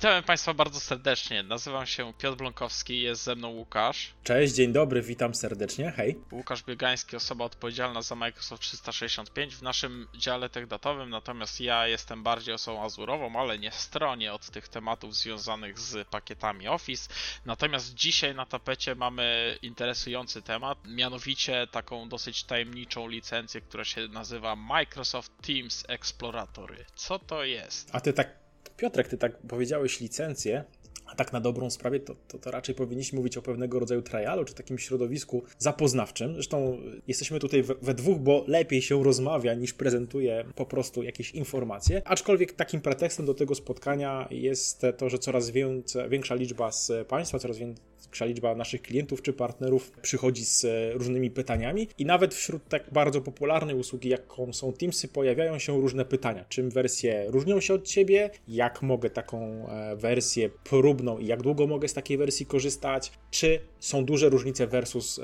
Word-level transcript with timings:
Witamy 0.00 0.22
Państwa 0.22 0.54
bardzo 0.54 0.80
serdecznie. 0.80 1.42
Nazywam 1.42 1.86
się 1.86 2.12
Piotr 2.18 2.38
Bląkowski, 2.38 3.02
jest 3.02 3.22
ze 3.22 3.34
mną 3.34 3.48
Łukasz. 3.48 4.14
Cześć, 4.24 4.54
dzień 4.54 4.72
dobry, 4.72 5.02
witam 5.02 5.34
serdecznie. 5.34 5.90
Hej. 5.90 6.20
Łukasz 6.32 6.62
Biegański, 6.62 7.16
osoba 7.16 7.44
odpowiedzialna 7.44 8.02
za 8.02 8.14
Microsoft 8.14 8.62
365 8.62 9.56
w 9.56 9.62
naszym 9.62 10.08
dziale 10.14 10.48
techdatowym, 10.48 11.10
natomiast 11.10 11.60
ja 11.60 11.86
jestem 11.86 12.22
bardziej 12.22 12.54
osobą 12.54 12.84
azurową, 12.84 13.40
ale 13.40 13.58
nie 13.58 13.70
stronie 13.70 14.32
od 14.32 14.50
tych 14.50 14.68
tematów 14.68 15.16
związanych 15.16 15.78
z 15.78 16.08
pakietami 16.08 16.68
Office. 16.68 17.08
Natomiast 17.44 17.94
dzisiaj 17.94 18.34
na 18.34 18.46
tapecie 18.46 18.94
mamy 18.94 19.58
interesujący 19.62 20.42
temat, 20.42 20.78
mianowicie 20.84 21.66
taką 21.70 22.08
dosyć 22.08 22.44
tajemniczą 22.44 23.08
licencję, 23.08 23.60
która 23.60 23.84
się 23.84 24.08
nazywa 24.08 24.56
Microsoft 24.56 25.32
Teams 25.46 25.84
Exploratory. 25.88 26.84
Co 26.94 27.18
to 27.18 27.44
jest? 27.44 27.90
A 27.92 28.00
ty 28.00 28.12
tak 28.12 28.39
Piotrek, 28.76 29.08
ty 29.08 29.18
tak 29.18 29.38
powiedziałeś 29.38 30.00
licencję, 30.00 30.64
a 31.06 31.14
tak 31.14 31.32
na 31.32 31.40
dobrą 31.40 31.70
sprawę, 31.70 32.00
to, 32.00 32.14
to, 32.28 32.38
to, 32.38 32.50
raczej 32.50 32.74
powinniśmy 32.74 33.18
mówić 33.18 33.36
o 33.36 33.42
pewnego 33.42 33.78
rodzaju 33.78 34.02
trialu, 34.02 34.44
czy 34.44 34.54
takim 34.54 34.78
środowisku 34.78 35.42
zapoznawczym. 35.58 36.34
Zresztą 36.34 36.78
jesteśmy 37.08 37.38
tutaj 37.38 37.62
we, 37.62 37.74
we, 37.74 37.94
dwóch, 37.94 38.18
bo 38.18 38.44
lepiej 38.46 38.82
się 38.82 39.04
rozmawia 39.04 39.54
niż 39.54 39.72
prezentuje 39.72 40.44
po 40.54 40.66
prostu 40.66 41.02
jakieś 41.02 41.30
informacje. 41.30 42.02
Aczkolwiek 42.04 42.52
takim 42.52 42.80
pretekstem 42.80 43.26
do 43.26 43.34
tego 43.34 43.54
spotkania 43.54 44.28
jest 44.30 44.82
to, 44.96 45.08
że 45.08 45.18
coraz 45.18 45.50
więcej, 45.50 46.08
większa 46.08 46.34
liczba 46.34 46.72
z 46.72 46.92
Państwa, 47.08 47.38
coraz 47.38 47.58
większa 48.02 48.24
liczba 48.24 48.54
naszych 48.54 48.82
klientów 48.82 49.22
czy 49.22 49.32
partnerów 49.32 49.90
przychodzi 50.02 50.44
z 50.44 50.66
różnymi 50.94 51.30
pytaniami 51.30 51.88
i 51.98 52.04
nawet 52.04 52.34
wśród 52.34 52.68
tak 52.68 52.90
bardzo 52.92 53.20
popularnej 53.20 53.76
usługi, 53.76 54.08
jaką 54.08 54.52
są 54.52 54.72
Teamsy, 54.72 55.08
pojawiają 55.08 55.58
się 55.58 55.80
różne 55.80 56.04
pytania. 56.04 56.44
Czym 56.48 56.70
wersje 56.70 57.24
różnią 57.28 57.60
się 57.60 57.74
od 57.74 57.90
siebie? 57.90 58.30
Jak 58.48 58.82
mogę 58.82 59.10
taką 59.10 59.68
e, 59.68 59.96
wersję 59.96 60.50
próbną 60.64 61.18
i 61.18 61.26
jak 61.26 61.42
długo 61.42 61.66
mogę 61.66 61.88
z 61.88 61.94
takiej 61.94 62.18
wersji 62.18 62.46
korzystać, 62.46 63.12
czy 63.30 63.60
są 63.80 64.04
duże 64.04 64.28
różnice 64.28 64.66
versus 64.66 65.20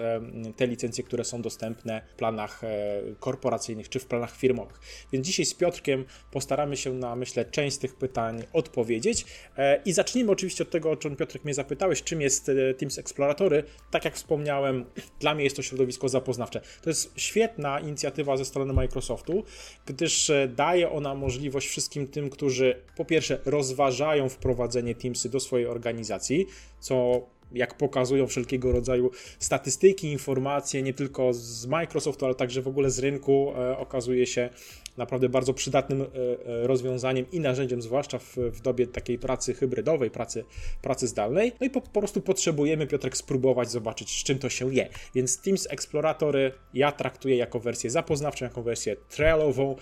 te 0.56 0.66
licencje, 0.66 1.04
które 1.04 1.24
są 1.24 1.42
dostępne 1.42 2.02
w 2.08 2.14
planach 2.14 2.64
e, 2.64 3.02
korporacyjnych 3.20 3.88
czy 3.88 3.98
w 3.98 4.06
planach 4.06 4.36
firmowych. 4.36 4.80
Więc 5.12 5.26
dzisiaj 5.26 5.46
z 5.46 5.54
Piotrkiem 5.54 6.04
postaramy 6.30 6.76
się 6.76 6.94
na, 6.94 7.16
myślę, 7.16 7.44
część 7.44 7.76
z 7.76 7.78
tych 7.78 7.94
pytań 7.94 8.42
odpowiedzieć 8.52 9.24
e, 9.56 9.82
i 9.84 9.92
zacznijmy 9.92 10.32
oczywiście 10.32 10.64
od 10.64 10.70
tego, 10.70 10.90
o 10.90 10.96
czym 10.96 11.16
Piotrek 11.16 11.44
mnie 11.44 11.54
zapytałeś, 11.54 12.02
czym 12.02 12.20
jest 12.20 12.48
e, 12.48 12.65
Teams 12.74 12.98
Exploratory. 12.98 13.64
Tak 13.90 14.04
jak 14.04 14.14
wspomniałem, 14.14 14.84
dla 15.20 15.34
mnie 15.34 15.44
jest 15.44 15.56
to 15.56 15.62
środowisko 15.62 16.08
zapoznawcze. 16.08 16.60
To 16.82 16.90
jest 16.90 17.12
świetna 17.16 17.80
inicjatywa 17.80 18.36
ze 18.36 18.44
strony 18.44 18.72
Microsoftu, 18.72 19.44
gdyż 19.86 20.32
daje 20.48 20.90
ona 20.90 21.14
możliwość 21.14 21.68
wszystkim 21.68 22.08
tym, 22.08 22.30
którzy 22.30 22.82
po 22.96 23.04
pierwsze 23.04 23.38
rozważają 23.44 24.28
wprowadzenie 24.28 24.94
Teamsy 24.94 25.28
do 25.28 25.40
swojej 25.40 25.66
organizacji, 25.66 26.46
co 26.80 27.26
jak 27.52 27.76
pokazują 27.76 28.26
wszelkiego 28.26 28.72
rodzaju 28.72 29.10
statystyki, 29.38 30.12
informacje, 30.12 30.82
nie 30.82 30.94
tylko 30.94 31.32
z 31.32 31.66
Microsoftu, 31.66 32.24
ale 32.24 32.34
także 32.34 32.62
w 32.62 32.68
ogóle 32.68 32.90
z 32.90 32.98
rynku, 32.98 33.52
e, 33.56 33.78
okazuje 33.78 34.26
się 34.26 34.50
naprawdę 34.96 35.28
bardzo 35.28 35.54
przydatnym 35.54 36.02
e, 36.02 36.04
e, 36.04 36.66
rozwiązaniem 36.66 37.26
i 37.32 37.40
narzędziem, 37.40 37.82
zwłaszcza 37.82 38.18
w, 38.18 38.36
w 38.36 38.60
dobie 38.60 38.86
takiej 38.86 39.18
pracy 39.18 39.54
hybrydowej, 39.54 40.10
pracy, 40.10 40.44
pracy 40.82 41.06
zdalnej. 41.06 41.52
No 41.60 41.66
i 41.66 41.70
po, 41.70 41.80
po 41.80 42.00
prostu 42.00 42.20
potrzebujemy, 42.20 42.86
Piotrek, 42.86 43.16
spróbować 43.16 43.70
zobaczyć, 43.70 44.20
z 44.20 44.24
czym 44.24 44.38
to 44.38 44.48
się 44.48 44.74
je. 44.74 44.88
Więc 45.14 45.42
Teams 45.42 45.66
Exploratory 45.70 46.52
ja 46.74 46.92
traktuję 46.92 47.36
jako 47.36 47.60
wersję 47.60 47.90
zapoznawczą, 47.90 48.44
jako 48.44 48.62
wersję 48.62 48.96
trailową. 49.10 49.76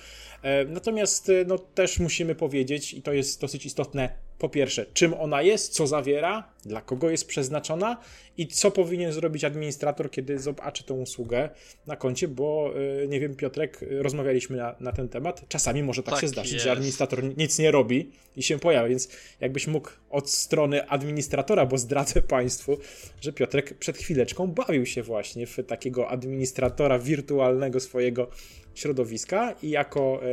Natomiast 0.68 1.30
no, 1.46 1.58
też 1.58 1.98
musimy 1.98 2.34
powiedzieć, 2.34 2.94
i 2.94 3.02
to 3.02 3.12
jest 3.12 3.40
dosyć 3.40 3.66
istotne, 3.66 4.23
po 4.38 4.48
pierwsze, 4.48 4.86
czym 4.94 5.14
ona 5.14 5.42
jest, 5.42 5.72
co 5.72 5.86
zawiera, 5.86 6.54
dla 6.64 6.80
kogo 6.80 7.10
jest 7.10 7.28
przeznaczona 7.28 7.96
i 8.36 8.46
co 8.46 8.70
powinien 8.70 9.12
zrobić 9.12 9.44
administrator, 9.44 10.10
kiedy 10.10 10.38
zobaczy 10.38 10.84
tą 10.84 11.00
usługę 11.00 11.50
na 11.86 11.96
koncie, 11.96 12.28
bo 12.28 12.70
y, 13.02 13.08
nie 13.08 13.20
wiem, 13.20 13.36
Piotrek, 13.36 13.80
rozmawialiśmy 13.90 14.56
na, 14.56 14.74
na 14.80 14.92
ten 14.92 15.08
temat. 15.08 15.48
Czasami 15.48 15.82
może 15.82 16.02
tak, 16.02 16.14
tak 16.14 16.20
się 16.20 16.28
zdarzyć, 16.28 16.52
jest. 16.52 16.64
że 16.64 16.72
administrator 16.72 17.36
nic 17.36 17.58
nie 17.58 17.70
robi 17.70 18.10
i 18.36 18.42
się 18.42 18.58
pojawia, 18.58 18.88
więc 18.88 19.08
jakbyś 19.40 19.66
mógł 19.66 19.90
od 20.10 20.30
strony 20.30 20.88
administratora, 20.88 21.66
bo 21.66 21.78
zdradzę 21.78 22.22
Państwu, 22.36 22.78
że 23.20 23.32
Piotrek 23.32 23.78
przed 23.78 23.98
chwileczką 23.98 24.46
bawił 24.46 24.86
się 24.86 25.02
właśnie 25.02 25.46
w 25.46 25.56
takiego 25.66 26.08
administratora 26.08 26.98
wirtualnego 26.98 27.80
swojego 27.80 28.28
środowiska 28.74 29.54
i 29.62 29.70
jako 29.70 30.20
e, 30.22 30.26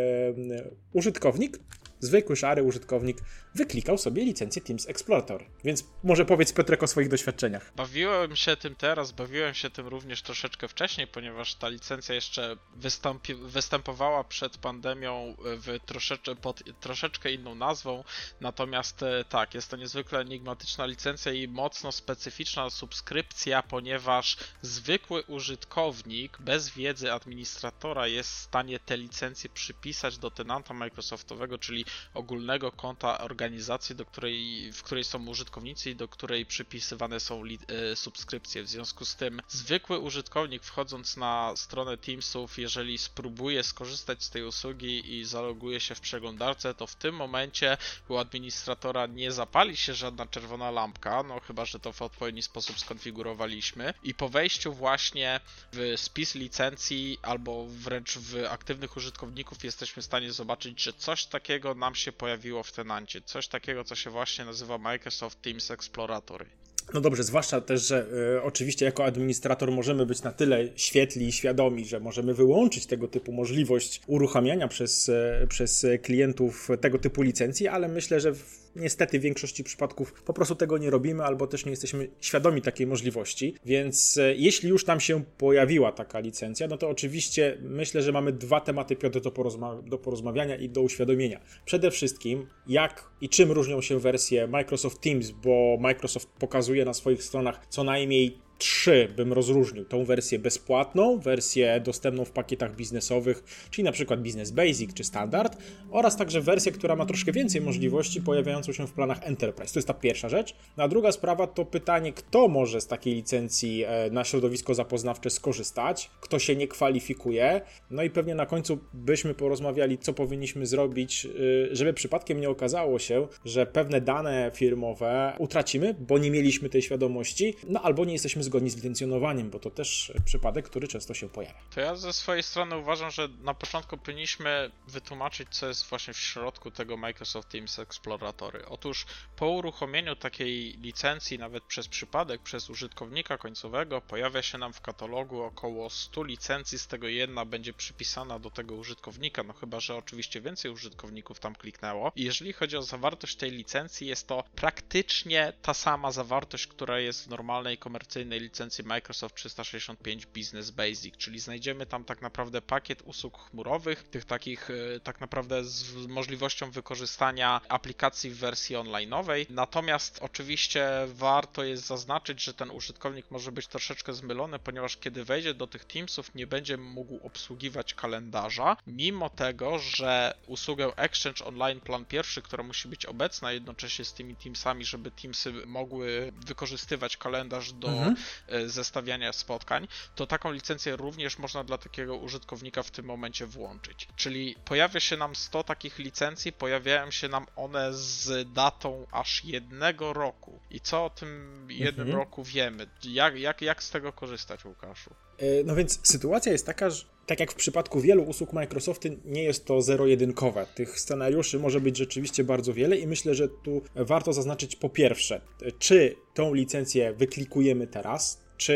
użytkownik 0.93 1.59
zwykły, 1.99 2.35
szary 2.35 2.63
użytkownik 2.63 3.17
wyklikał 3.55 3.97
sobie 3.97 4.25
licencję 4.25 4.61
Teams 4.61 4.89
Explorer. 4.89 5.45
Więc 5.63 5.85
może 6.03 6.25
powiedz 6.25 6.53
Piotrek 6.53 6.83
o 6.83 6.87
swoich 6.87 7.09
doświadczeniach. 7.09 7.71
Bawiłem 7.75 8.35
się 8.35 8.57
tym 8.57 8.75
teraz, 8.75 9.11
bawiłem 9.11 9.53
się 9.53 9.69
tym 9.69 9.87
również 9.87 10.21
troszeczkę 10.21 10.67
wcześniej, 10.67 11.07
ponieważ 11.07 11.55
ta 11.55 11.67
licencja 11.69 12.15
jeszcze 12.15 12.57
wystąpi, 12.75 13.35
występowała 13.35 14.23
przed 14.23 14.57
pandemią 14.57 15.35
w 15.37 15.79
troszeczkę, 15.85 16.35
pod 16.35 16.63
troszeczkę 16.79 17.31
inną 17.31 17.55
nazwą. 17.55 18.03
Natomiast 18.41 19.03
e, 19.03 19.25
tak, 19.29 19.53
jest 19.53 19.69
to 19.69 19.77
niezwykle 19.77 20.19
enigmatyczna 20.19 20.85
licencja 20.85 21.31
i 21.31 21.47
mocno 21.47 21.91
specyficzna 21.91 22.69
subskrypcja, 22.69 23.63
ponieważ 23.63 24.37
zwykły 24.61 25.23
użytkownik 25.23 26.37
bez 26.39 26.69
wiedzy 26.69 27.13
administratora 27.13 28.07
jest 28.07 28.29
w 28.31 28.37
stanie 28.37 28.79
te 28.79 28.97
licencje 28.97 29.49
przypisać 29.49 30.17
do 30.17 30.31
tenanta 30.31 30.73
Microsoftowego, 30.73 31.57
czyli 31.57 31.85
ogólnego 32.13 32.71
konta 32.71 33.17
organizacji, 33.41 33.95
do 33.95 34.05
której, 34.05 34.71
w 34.73 34.83
której 34.83 35.03
są 35.03 35.27
użytkownicy 35.27 35.89
i 35.89 35.95
do 35.95 36.07
której 36.07 36.45
przypisywane 36.45 37.19
są 37.19 37.43
e, 37.43 37.95
subskrypcje. 37.95 38.63
W 38.63 38.67
związku 38.67 39.05
z 39.05 39.15
tym 39.15 39.41
zwykły 39.47 39.99
użytkownik 39.99 40.63
wchodząc 40.63 41.17
na 41.17 41.53
stronę 41.55 41.97
Teamsów, 41.97 42.57
jeżeli 42.57 42.97
spróbuje 42.97 43.63
skorzystać 43.63 44.23
z 44.23 44.29
tej 44.29 44.43
usługi 44.43 45.15
i 45.15 45.25
zaloguje 45.25 45.79
się 45.79 45.95
w 45.95 45.99
przeglądarce, 45.99 46.73
to 46.73 46.87
w 46.87 46.95
tym 46.95 47.15
momencie 47.15 47.77
u 48.07 48.17
administratora 48.17 49.05
nie 49.05 49.31
zapali 49.31 49.77
się 49.77 49.93
żadna 49.93 50.25
czerwona 50.27 50.71
lampka, 50.71 51.23
no 51.23 51.39
chyba, 51.39 51.65
że 51.65 51.79
to 51.79 51.91
w 51.91 52.01
odpowiedni 52.01 52.41
sposób 52.41 52.79
skonfigurowaliśmy 52.79 53.93
i 54.03 54.13
po 54.13 54.29
wejściu 54.29 54.73
właśnie 54.73 55.39
w 55.73 55.93
spis 55.95 56.35
licencji 56.35 57.17
albo 57.21 57.65
wręcz 57.67 58.17
w 58.17 58.45
aktywnych 58.49 58.97
użytkowników 58.97 59.63
jesteśmy 59.63 60.01
w 60.01 60.05
stanie 60.05 60.31
zobaczyć, 60.31 60.81
że 60.81 60.93
coś 60.93 61.25
takiego 61.25 61.75
nam 61.75 61.95
się 61.95 62.11
pojawiło 62.11 62.63
w 62.63 62.71
tenancie. 62.71 63.21
Coś 63.31 63.47
takiego, 63.47 63.83
co 63.83 63.95
się 63.95 64.09
właśnie 64.09 64.45
nazywa 64.45 64.77
Microsoft 64.77 65.41
Teams 65.41 65.71
Exploratory. 65.71 66.45
No 66.93 67.01
dobrze, 67.01 67.23
zwłaszcza 67.23 67.61
też, 67.61 67.87
że 67.87 68.05
y, 68.37 68.41
oczywiście 68.41 68.85
jako 68.85 69.05
administrator 69.05 69.71
możemy 69.71 70.05
być 70.05 70.21
na 70.21 70.31
tyle 70.31 70.67
świetli 70.75 71.27
i 71.27 71.31
świadomi, 71.31 71.85
że 71.85 71.99
możemy 71.99 72.33
wyłączyć 72.33 72.85
tego 72.85 73.07
typu 73.07 73.31
możliwość 73.31 74.01
uruchamiania 74.07 74.67
przez, 74.67 75.09
y, 75.09 75.47
przez 75.49 75.85
klientów 76.01 76.69
tego 76.81 76.99
typu 76.99 77.21
licencji, 77.21 77.67
ale 77.67 77.87
myślę, 77.87 78.19
że 78.19 78.33
w 78.33 78.60
Niestety 78.75 79.19
w 79.19 79.21
większości 79.21 79.63
przypadków 79.63 80.13
po 80.13 80.33
prostu 80.33 80.55
tego 80.55 80.77
nie 80.77 80.89
robimy, 80.89 81.23
albo 81.23 81.47
też 81.47 81.65
nie 81.65 81.71
jesteśmy 81.71 82.09
świadomi 82.21 82.61
takiej 82.61 82.87
możliwości. 82.87 83.55
Więc 83.65 84.17
e, 84.17 84.35
jeśli 84.35 84.69
już 84.69 84.85
tam 84.85 84.99
się 84.99 85.23
pojawiła 85.37 85.91
taka 85.91 86.19
licencja, 86.19 86.67
no 86.67 86.77
to 86.77 86.89
oczywiście 86.89 87.57
myślę, 87.61 88.01
że 88.01 88.11
mamy 88.11 88.31
dwa 88.31 88.61
tematy, 88.61 88.95
Piotr, 88.95 89.21
do, 89.21 89.31
porozma 89.31 89.81
do 89.81 89.97
porozmawiania 89.97 90.55
i 90.55 90.69
do 90.69 90.81
uświadomienia. 90.81 91.39
Przede 91.65 91.91
wszystkim, 91.91 92.47
jak 92.67 93.09
i 93.21 93.29
czym 93.29 93.51
różnią 93.51 93.81
się 93.81 93.99
wersje 93.99 94.47
Microsoft 94.47 95.01
Teams, 95.01 95.31
bo 95.31 95.77
Microsoft 95.79 96.29
pokazuje 96.39 96.85
na 96.85 96.93
swoich 96.93 97.23
stronach 97.23 97.67
co 97.69 97.83
najmniej 97.83 98.37
trzy 98.61 99.07
bym 99.15 99.33
rozróżnił. 99.33 99.85
Tą 99.85 100.05
wersję 100.05 100.39
bezpłatną, 100.39 101.19
wersję 101.19 101.81
dostępną 101.85 102.25
w 102.25 102.31
pakietach 102.31 102.75
biznesowych, 102.75 103.43
czyli 103.71 103.83
na 103.83 103.91
przykład 103.91 104.21
Business 104.21 104.51
Basic 104.51 104.93
czy 104.93 105.03
Standard, 105.03 105.57
oraz 105.91 106.17
także 106.17 106.41
wersję, 106.41 106.71
która 106.71 106.95
ma 106.95 107.05
troszkę 107.05 107.31
więcej 107.31 107.61
możliwości, 107.61 108.21
pojawiającą 108.21 108.73
się 108.73 108.87
w 108.87 108.91
planach 108.93 109.19
Enterprise. 109.23 109.73
To 109.73 109.79
jest 109.79 109.87
ta 109.87 109.93
pierwsza 109.93 110.29
rzecz. 110.29 110.55
A 110.77 110.87
druga 110.87 111.11
sprawa 111.11 111.47
to 111.47 111.65
pytanie, 111.65 112.13
kto 112.13 112.47
może 112.47 112.81
z 112.81 112.87
takiej 112.87 113.15
licencji 113.15 113.83
e, 113.87 114.09
na 114.11 114.23
środowisko 114.23 114.73
zapoznawcze 114.73 115.29
skorzystać, 115.29 116.09
kto 116.21 116.39
się 116.39 116.55
nie 116.55 116.67
kwalifikuje. 116.67 117.61
No 117.91 118.03
i 118.03 118.09
pewnie 118.09 118.35
na 118.35 118.45
końcu 118.45 118.79
byśmy 118.93 119.33
porozmawiali, 119.33 119.97
co 119.97 120.13
powinniśmy 120.13 120.65
zrobić, 120.65 121.25
e, 121.25 121.29
żeby 121.75 121.93
przypadkiem 121.93 122.41
nie 122.41 122.49
okazało 122.49 122.99
się, 122.99 123.27
że 123.45 123.65
pewne 123.65 124.01
dane 124.01 124.51
firmowe 124.55 125.33
utracimy, 125.39 125.95
bo 125.99 126.17
nie 126.17 126.31
mieliśmy 126.31 126.69
tej 126.69 126.81
świadomości, 126.81 127.55
no 127.67 127.81
albo 127.81 128.05
nie 128.05 128.13
jesteśmy 128.13 128.43
zgodni 128.43 128.50
zgodni 128.51 128.69
z 128.69 128.75
licencjonowaniem, 128.75 129.49
bo 129.49 129.59
to 129.59 129.71
też 129.71 130.13
przypadek, 130.25 130.65
który 130.69 130.87
często 130.87 131.13
się 131.13 131.29
pojawia. 131.29 131.59
To 131.75 131.81
ja 131.81 131.95
ze 131.95 132.13
swojej 132.13 132.43
strony 132.43 132.77
uważam, 132.77 133.11
że 133.11 133.29
na 133.43 133.53
początku 133.53 133.97
powinniśmy 133.97 134.71
wytłumaczyć, 134.87 135.47
co 135.51 135.67
jest 135.67 135.89
właśnie 135.89 136.13
w 136.13 136.17
środku 136.17 136.71
tego 136.71 136.97
Microsoft 136.97 137.49
Teams 137.49 137.79
Exploratory. 137.79 138.65
Otóż 138.65 139.05
po 139.35 139.49
uruchomieniu 139.49 140.15
takiej 140.15 140.77
licencji, 140.77 141.39
nawet 141.39 141.63
przez 141.63 141.87
przypadek, 141.87 142.41
przez 142.41 142.69
użytkownika 142.69 143.37
końcowego, 143.37 144.01
pojawia 144.01 144.41
się 144.41 144.57
nam 144.57 144.73
w 144.73 144.81
katalogu 144.81 145.41
około 145.41 145.89
100 145.89 146.23
licencji, 146.23 146.79
z 146.79 146.87
tego 146.87 147.07
jedna 147.07 147.45
będzie 147.45 147.73
przypisana 147.73 148.39
do 148.39 148.49
tego 148.49 148.75
użytkownika, 148.75 149.43
no 149.43 149.53
chyba, 149.53 149.79
że 149.79 149.95
oczywiście 149.95 150.41
więcej 150.41 150.71
użytkowników 150.71 151.39
tam 151.39 151.55
kliknęło. 151.55 152.11
I 152.15 152.23
jeżeli 152.23 152.53
chodzi 152.53 152.77
o 152.77 152.81
zawartość 152.81 153.35
tej 153.35 153.51
licencji, 153.51 154.07
jest 154.07 154.27
to 154.27 154.43
praktycznie 154.55 155.53
ta 155.61 155.73
sama 155.73 156.11
zawartość, 156.11 156.67
która 156.67 156.99
jest 156.99 157.23
w 157.23 157.29
normalnej 157.29 157.77
komercyjnej 157.77 158.40
licencji 158.41 158.83
Microsoft 158.83 159.35
365 159.35 160.25
Business 160.25 160.71
Basic, 160.71 161.17
czyli 161.17 161.39
znajdziemy 161.39 161.85
tam 161.85 162.03
tak 162.03 162.21
naprawdę 162.21 162.61
pakiet 162.61 163.01
usług 163.01 163.37
chmurowych, 163.37 164.03
tych 164.03 164.25
takich 164.25 164.69
e, 164.69 164.99
tak 164.99 165.21
naprawdę 165.21 165.63
z 165.63 166.07
możliwością 166.07 166.71
wykorzystania 166.71 167.61
aplikacji 167.69 168.29
w 168.29 168.37
wersji 168.37 168.75
onlineowej. 168.75 169.45
Natomiast 169.49 170.19
oczywiście 170.21 170.89
warto 171.07 171.63
jest 171.63 171.85
zaznaczyć, 171.85 172.43
że 172.43 172.53
ten 172.53 172.71
użytkownik 172.71 173.31
może 173.31 173.51
być 173.51 173.67
troszeczkę 173.67 174.13
zmylony, 174.13 174.59
ponieważ 174.59 174.97
kiedy 174.97 175.23
wejdzie 175.23 175.53
do 175.53 175.67
tych 175.67 175.85
Teamsów, 175.85 176.35
nie 176.35 176.47
będzie 176.47 176.77
mógł 176.77 177.19
obsługiwać 177.23 177.93
kalendarza, 177.93 178.77
mimo 178.87 179.29
tego, 179.29 179.79
że 179.79 180.33
usługę 180.47 180.95
Exchange 180.95 181.45
Online 181.45 181.79
Plan 181.79 182.05
pierwszy, 182.05 182.41
która 182.41 182.63
musi 182.63 182.87
być 182.87 183.05
obecna 183.05 183.51
jednocześnie 183.51 184.05
z 184.05 184.13
tymi 184.13 184.35
Teamsami, 184.35 184.85
żeby 184.85 185.11
Teamsy 185.11 185.53
mogły 185.65 186.33
wykorzystywać 186.45 187.17
kalendarz 187.17 187.73
do 187.73 187.87
mhm. 187.87 188.15
E, 188.47 188.69
zestawiania 188.69 189.33
spotkań, 189.33 189.87
to 190.15 190.27
taką 190.27 190.51
licencję 190.51 190.95
również 190.95 191.37
można 191.37 191.63
dla 191.63 191.77
takiego 191.77 192.15
użytkownika 192.15 192.83
w 192.83 192.91
tym 192.91 193.05
momencie 193.05 193.45
włączyć. 193.45 194.07
Czyli 194.15 194.55
pojawia 194.65 194.99
się 194.99 195.17
nam 195.17 195.35
100 195.35 195.63
takich 195.63 195.99
licencji, 195.99 196.53
pojawiają 196.53 197.11
się 197.11 197.27
nam 197.27 197.45
one 197.55 197.93
z 197.93 198.53
datą 198.53 199.07
aż 199.11 199.45
jednego 199.45 200.13
roku. 200.13 200.59
I 200.69 200.81
co 200.81 201.05
o 201.05 201.09
tym 201.09 201.67
jednym 201.69 202.07
mhm. 202.07 202.17
roku 202.17 202.43
wiemy? 202.43 202.87
Jak, 203.03 203.39
jak, 203.39 203.61
jak 203.61 203.83
z 203.83 203.91
tego 203.91 204.13
korzystać, 204.13 204.65
Łukaszu? 204.65 205.15
E, 205.37 205.63
no 205.65 205.75
więc 205.75 205.99
sytuacja 206.07 206.51
jest 206.51 206.65
taka, 206.65 206.89
że 206.89 207.05
tak 207.31 207.39
jak 207.39 207.51
w 207.51 207.55
przypadku 207.55 208.01
wielu 208.01 208.23
usług 208.23 208.53
Microsoftu, 208.53 209.09
nie 209.25 209.43
jest 209.43 209.65
to 209.65 209.81
zero-jedynkowe. 209.81 210.65
Tych 210.75 210.99
scenariuszy 210.99 211.59
może 211.59 211.81
być 211.81 211.97
rzeczywiście 211.97 212.43
bardzo 212.43 212.73
wiele 212.73 212.97
i 212.97 213.07
myślę, 213.07 213.35
że 213.35 213.47
tu 213.47 213.81
warto 213.95 214.33
zaznaczyć 214.33 214.75
po 214.75 214.89
pierwsze, 214.89 215.41
czy 215.79 216.15
tą 216.33 216.53
licencję 216.53 217.13
wyklikujemy 217.13 217.87
teraz, 217.87 218.41
czy 218.57 218.75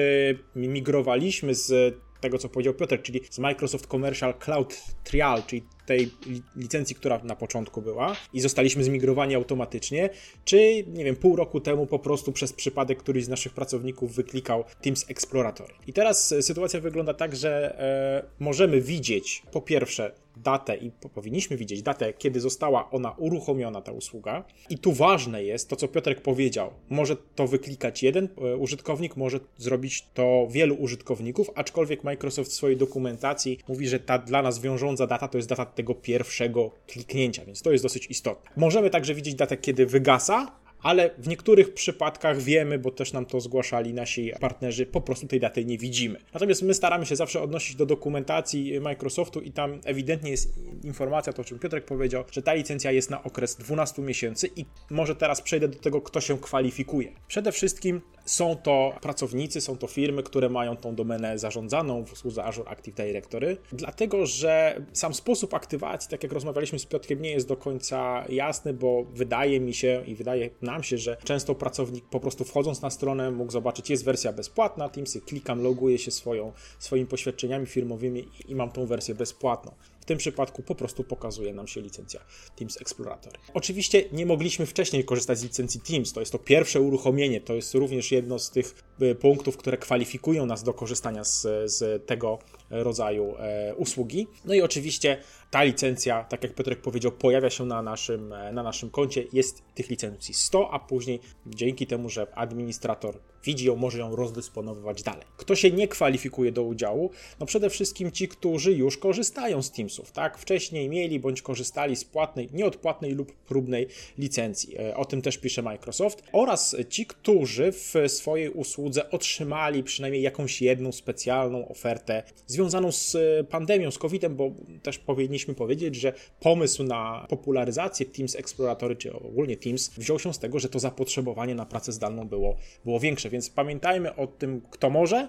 migrowaliśmy 0.56 1.56
z 1.56 1.96
tego, 2.22 2.38
co 2.38 2.50
powiedział 2.50 2.74
Piotr, 2.74 3.02
czyli 3.02 3.22
z 3.30 3.40
Microsoft 3.40 3.88
Commercial 3.88 4.34
Cloud 4.40 4.82
Trial, 5.04 5.44
czyli 5.48 5.64
tej 5.86 6.12
licencji, 6.56 6.96
która 6.96 7.20
na 7.24 7.36
początku 7.36 7.82
była 7.82 8.16
i 8.34 8.42
zostaliśmy 8.42 8.84
zmigrowani 8.84 9.36
automatycznie, 9.36 10.10
czy 10.46 10.84
nie 10.88 11.06
wiem, 11.06 11.16
pół 11.16 11.36
roku 11.36 11.60
temu 11.60 11.86
po 11.86 12.00
prostu 12.00 12.32
przez 12.32 12.54
przypadek 12.54 13.00
któryś 13.00 13.26
z 13.26 13.30
naszych 13.30 13.54
pracowników 13.54 14.16
wyklikał 14.16 14.64
Teams 14.82 15.06
Explorator. 15.10 15.74
I 15.88 15.94
teraz 15.94 16.32
e, 16.32 16.42
sytuacja 16.42 16.80
wygląda 16.80 17.14
tak, 17.14 17.36
że 17.36 17.80
e, 17.80 18.44
możemy 18.44 18.82
widzieć 18.82 19.44
po 19.52 19.62
pierwsze 19.62 20.12
datę 20.38 20.78
i 20.78 20.92
powinniśmy 20.92 21.58
widzieć 21.58 21.82
datę, 21.82 22.14
kiedy 22.14 22.40
została 22.40 22.92
ona 22.92 23.12
uruchomiona, 23.12 23.82
ta 23.82 23.92
usługa. 23.92 24.44
I 24.70 24.78
tu 24.78 24.94
ważne 24.94 25.44
jest 25.44 25.70
to, 25.70 25.76
co 25.76 25.88
Piotrek 25.88 26.22
powiedział. 26.22 26.72
Może 26.90 27.16
to 27.36 27.48
wyklikać 27.48 28.04
jeden 28.04 28.30
e, 28.38 28.56
użytkownik, 28.58 29.18
może 29.18 29.40
zrobić 29.58 30.08
to 30.14 30.48
wielu 30.50 30.76
użytkowników, 30.76 31.50
aczkolwiek 31.56 32.04
Microsoft 32.04 32.52
w 32.52 32.54
swojej 32.54 32.78
dokumentacji 32.78 33.60
mówi, 33.68 33.88
że 33.88 34.00
ta 34.00 34.18
dla 34.18 34.42
nas 34.42 34.60
wiążąca 34.60 35.08
data 35.08 35.28
to 35.28 35.38
jest 35.38 35.50
data 35.50 35.66
tego 35.76 35.96
pierwszego 35.96 36.72
kliknięcia, 36.88 37.46
więc 37.46 37.62
to 37.62 37.72
jest 37.72 37.84
dosyć 37.84 38.08
istotne. 38.08 38.52
Możemy 38.58 38.90
także 38.90 39.16
widzieć 39.16 39.36
datę, 39.36 39.58
kiedy 39.58 39.86
wygasa, 39.86 40.52
ale 40.86 41.10
w 41.18 41.28
niektórych 41.28 41.74
przypadkach 41.74 42.42
wiemy, 42.42 42.80
bo 42.80 42.92
też 42.92 43.14
nam 43.14 43.26
to 43.26 43.42
zgłaszali 43.42 43.94
nasi 43.94 44.32
partnerzy, 44.40 44.86
po 44.86 45.02
prostu 45.02 45.28
tej 45.28 45.40
daty 45.40 45.66
nie 45.66 45.78
widzimy. 45.78 46.20
Natomiast 46.34 46.62
my 46.62 46.74
staramy 46.74 47.06
się 47.06 47.16
zawsze 47.16 47.42
odnosić 47.42 47.76
do 47.76 47.86
dokumentacji 47.86 48.80
Microsoftu 48.80 49.42
i 49.42 49.52
tam 49.52 49.80
ewidentnie 49.86 50.32
jest 50.32 50.54
informacja, 50.84 51.34
to 51.34 51.42
o 51.42 51.46
czym 51.46 51.60
Piotrek 51.60 51.86
powiedział, 51.86 52.24
że 52.32 52.42
ta 52.42 52.54
licencja 52.54 52.92
jest 52.92 53.10
na 53.10 53.24
okres 53.24 53.56
12 53.56 54.02
miesięcy 54.02 54.50
i 54.56 54.66
może 54.90 55.16
teraz 55.16 55.42
przejdę 55.42 55.68
do 55.68 55.80
tego, 55.80 56.02
kto 56.02 56.22
się 56.22 56.38
kwalifikuje. 56.38 57.12
Przede 57.28 57.52
wszystkim 57.52 58.02
są 58.26 58.56
to 58.56 58.94
pracownicy, 59.02 59.62
są 59.62 59.78
to 59.78 59.88
firmy, 59.88 60.24
które 60.24 60.50
mają 60.50 60.78
tą 60.78 60.96
domenę 60.96 61.40
zarządzaną 61.40 62.06
w 62.06 62.14
usłudze 62.14 62.44
Azure 62.44 62.70
Active 62.70 62.96
Directory, 62.96 63.58
dlatego 63.72 64.26
że 64.26 64.82
sam 64.94 65.14
sposób 65.14 65.54
aktywacji, 65.54 66.10
tak 66.10 66.24
jak 66.24 66.32
rozmawialiśmy 66.32 66.80
z 66.80 66.86
Piotrkiem, 66.86 67.22
nie 67.22 67.32
jest 67.32 67.48
do 67.48 67.58
końca 67.58 68.26
jasny, 68.30 68.74
bo 68.74 69.04
wydaje 69.14 69.60
mi 69.60 69.74
się 69.74 70.04
i 70.08 70.16
wydaje 70.16 70.50
nam 70.62 70.84
się, 70.84 70.98
że 70.98 71.18
często 71.24 71.56
pracownik 71.56 72.06
po 72.06 72.20
prostu 72.20 72.44
wchodząc 72.44 72.82
na 72.82 72.90
stronę 72.90 73.32
mógł 73.32 73.52
zobaczyć, 73.52 73.90
jest 73.90 74.06
wersja 74.06 74.34
bezpłatna, 74.34 74.90
Teamsy, 74.90 75.22
klikam, 75.22 75.64
loguję 75.64 75.98
się 75.98 76.12
swoją, 76.12 76.52
swoimi 76.80 77.08
poświadczeniami 77.08 77.66
firmowymi 77.66 78.28
i 78.48 78.56
mam 78.56 78.72
tą 78.72 78.86
wersję 78.86 79.16
bezpłatną. 79.16 79.72
W 80.06 80.08
tym 80.08 80.18
przypadku 80.18 80.64
po 80.64 80.76
prostu 80.76 81.04
pokazuje 81.04 81.54
nam 81.54 81.68
się 81.68 81.82
licencja 81.82 82.20
Teams 82.56 82.82
Explorator. 82.82 83.34
Oczywiście 83.54 84.04
nie 84.12 84.26
mogliśmy 84.26 84.66
wcześniej 84.66 85.06
korzystać 85.06 85.40
z 85.40 85.44
licencji 85.44 85.82
Teams, 85.82 86.14
to 86.14 86.20
jest 86.20 86.32
to 86.32 86.40
pierwsze 86.40 86.82
uruchomienie, 86.82 87.42
to 87.42 87.54
jest 87.54 87.74
również 87.74 88.12
jedno 88.12 88.40
z 88.40 88.50
tych 88.50 88.84
e, 89.02 89.16
punktów, 89.16 89.58
które 89.58 89.78
kwalifikują 89.78 90.46
nas 90.46 90.64
do 90.64 90.74
korzystania 90.74 91.24
z, 91.24 91.42
z 91.66 92.06
tego 92.06 92.40
rodzaju 92.84 93.36
e, 93.38 93.76
usługi. 93.76 94.28
No 94.46 94.54
i 94.54 94.62
oczywiście 94.62 95.18
ta 95.52 95.64
licencja, 95.64 96.24
tak 96.24 96.44
jak 96.44 96.56
Piotrek 96.56 96.82
powiedział, 96.82 97.12
pojawia 97.12 97.50
się 97.50 97.66
na 97.66 97.82
naszym, 97.82 98.34
e, 98.34 98.52
na 98.52 98.64
naszym 98.64 98.90
koncie. 98.90 99.24
Jest 99.34 99.64
tych 99.76 99.90
licencji 99.90 100.34
100, 100.34 100.72
a 100.72 100.80
później 100.80 101.20
dzięki 101.46 101.88
temu, 101.88 102.10
że 102.10 102.28
administrator 102.36 103.20
widzi 103.44 103.66
ją, 103.66 103.76
może 103.76 104.00
ją 104.00 104.16
rozdysponowywać 104.16 105.04
dalej. 105.04 105.24
Kto 105.38 105.56
się 105.56 105.72
nie 105.72 105.88
kwalifikuje 105.88 106.52
do 106.52 106.64
udziału? 106.64 107.10
No 107.40 107.46
przede 107.46 107.70
wszystkim 107.70 108.12
ci, 108.12 108.28
którzy 108.28 108.74
już 108.74 108.98
korzystają 108.98 109.62
z 109.62 109.72
Teamsów, 109.72 110.12
tak? 110.12 110.38
Wcześniej 110.38 110.90
mieli 110.90 111.20
bądź 111.20 111.42
korzystali 111.42 111.96
z 111.96 112.06
płatnej, 112.06 112.50
nieodpłatnej 112.54 113.12
lub 113.12 113.36
próbnej 113.36 113.88
licencji. 114.18 114.78
E, 114.78 114.98
o 114.98 115.06
tym 115.06 115.22
też 115.22 115.38
pisze 115.38 115.62
Microsoft. 115.62 116.24
Oraz 116.32 116.76
ci, 116.90 117.06
którzy 117.06 117.72
w 117.72 117.94
swojej 118.08 118.50
usłudze 118.50 119.12
otrzymali 119.12 119.84
przynajmniej 119.84 120.22
jakąś 120.24 120.62
jedną 120.62 120.92
specjalną 120.92 121.68
ofertę 121.68 122.24
związaną 122.48 122.65
z 122.92 123.16
e, 123.16 123.44
pandemią, 123.44 123.92
z 123.92 123.98
COVID-em, 123.98 124.36
bo 124.36 124.52
też 124.84 125.00
powinniśmy 125.00 125.56
powiedzieć, 125.56 125.96
że 125.96 126.14
pomysł 126.40 126.84
na 126.84 127.26
popularyzację 127.30 128.06
Teams 128.06 128.36
Exploratory, 128.36 128.96
czy 128.96 129.14
ogólnie 129.14 129.58
Teams, 129.58 129.90
wziął 129.90 130.20
się 130.20 130.34
z 130.34 130.40
tego, 130.40 130.60
że 130.60 130.70
to 130.70 130.80
zapotrzebowanie 130.80 131.56
na 131.56 131.66
pracę 131.66 131.92
zdalną 131.92 132.28
było, 132.28 132.56
było 132.86 133.00
większe. 133.00 133.30
Więc 133.30 133.50
pamiętajmy 133.50 134.16
o 134.16 134.28
tym, 134.28 134.62
kto 134.72 134.90
może, 134.90 135.28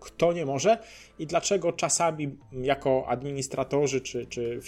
kto 0.00 0.32
nie 0.32 0.46
może 0.46 0.78
i 1.18 1.26
dlaczego 1.26 1.72
czasami 1.72 2.36
jako 2.52 3.04
administratorzy 3.08 4.00
czy, 4.00 4.26
czy 4.26 4.60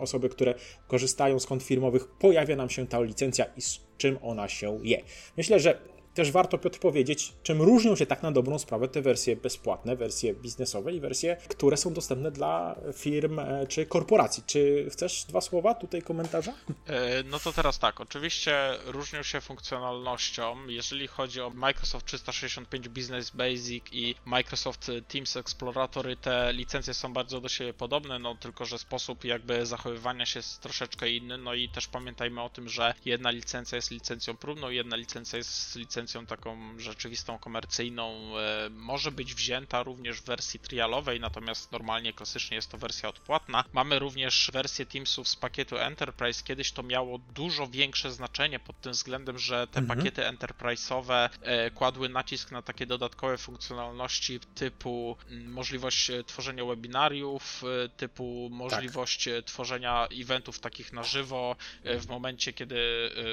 osoby, 0.00 0.28
które 0.28 0.54
korzystają 0.88 1.38
z 1.38 1.46
kont 1.46 1.62
firmowych, 1.62 2.08
pojawia 2.08 2.56
nam 2.56 2.70
się 2.70 2.86
ta 2.86 3.00
licencja 3.00 3.44
i 3.56 3.60
z 3.60 3.80
czym 3.98 4.18
ona 4.22 4.48
się 4.48 4.78
je. 4.82 5.02
Myślę, 5.36 5.60
że 5.60 5.78
też 6.14 6.30
warto, 6.32 6.58
Piotr, 6.58 6.78
powiedzieć, 6.78 7.32
czym 7.42 7.62
różnią 7.62 7.96
się 7.96 8.06
tak 8.06 8.22
na 8.22 8.32
dobrą 8.32 8.58
sprawę 8.58 8.88
te 8.88 9.02
wersje 9.02 9.36
bezpłatne, 9.36 9.96
wersje 9.96 10.34
biznesowe 10.34 10.92
i 10.92 11.00
wersje, 11.00 11.36
które 11.48 11.76
są 11.76 11.94
dostępne 11.94 12.30
dla 12.30 12.76
firm 12.94 13.38
e, 13.38 13.66
czy 13.66 13.86
korporacji. 13.86 14.42
Czy 14.46 14.88
chcesz 14.92 15.24
dwa 15.24 15.40
słowa 15.40 15.74
tutaj 15.74 16.02
komentarza? 16.02 16.52
E, 16.86 17.22
no 17.22 17.38
to 17.38 17.52
teraz 17.52 17.78
tak, 17.78 18.00
oczywiście 18.00 18.54
różnią 18.84 19.22
się 19.22 19.40
funkcjonalnością. 19.40 20.66
Jeżeli 20.66 21.06
chodzi 21.06 21.40
o 21.40 21.50
Microsoft 21.50 22.06
365 22.06 22.88
Business 22.88 23.30
Basic 23.30 23.84
i 23.92 24.14
Microsoft 24.24 24.90
Teams 25.08 25.36
Exploratory, 25.36 26.16
te 26.16 26.52
licencje 26.52 26.94
są 26.94 27.12
bardzo 27.12 27.40
do 27.40 27.48
siebie 27.48 27.74
podobne, 27.74 28.18
no 28.18 28.34
tylko, 28.34 28.64
że 28.64 28.78
sposób 28.78 29.24
jakby 29.24 29.66
zachowywania 29.66 30.26
się 30.26 30.38
jest 30.38 30.60
troszeczkę 30.60 31.10
inny, 31.10 31.38
no 31.38 31.54
i 31.54 31.68
też 31.68 31.86
pamiętajmy 31.86 32.42
o 32.42 32.48
tym, 32.48 32.68
że 32.68 32.94
jedna 33.04 33.30
licencja 33.30 33.76
jest 33.76 33.90
licencją 33.90 34.36
próbną, 34.36 34.70
jedna 34.70 34.96
licencja 34.96 35.36
jest 35.36 35.76
licencją 35.76 36.01
licencją 36.02 36.26
taką 36.26 36.78
rzeczywistą, 36.78 37.38
komercyjną 37.38 38.38
e, 38.38 38.70
może 38.70 39.12
być 39.12 39.34
wzięta 39.34 39.82
również 39.82 40.20
w 40.20 40.24
wersji 40.24 40.60
trialowej, 40.60 41.20
natomiast 41.20 41.72
normalnie, 41.72 42.12
klasycznie 42.12 42.54
jest 42.54 42.70
to 42.70 42.78
wersja 42.78 43.08
odpłatna. 43.08 43.64
Mamy 43.72 43.98
również 43.98 44.50
wersję 44.52 44.86
Teamsów 44.86 45.28
z 45.28 45.36
pakietu 45.36 45.78
Enterprise. 45.78 46.42
Kiedyś 46.44 46.72
to 46.72 46.82
miało 46.82 47.18
dużo 47.18 47.66
większe 47.66 48.12
znaczenie 48.12 48.58
pod 48.58 48.80
tym 48.80 48.92
względem, 48.92 49.38
że 49.38 49.66
te 49.66 49.80
mhm. 49.80 49.98
pakiety 49.98 50.22
enterprise'owe 50.22 51.28
e, 51.42 51.70
kładły 51.70 52.08
nacisk 52.08 52.50
na 52.50 52.62
takie 52.62 52.86
dodatkowe 52.86 53.38
funkcjonalności 53.38 54.40
typu 54.40 55.16
możliwość 55.30 56.10
e, 56.10 56.24
tworzenia 56.24 56.64
webinariów, 56.64 57.62
typu 57.96 58.48
możliwość 58.52 59.24
tak. 59.24 59.44
tworzenia 59.44 60.08
eventów 60.20 60.60
takich 60.60 60.92
na 60.92 61.02
żywo 61.02 61.56
w 61.84 62.06
momencie, 62.08 62.52
kiedy 62.52 62.76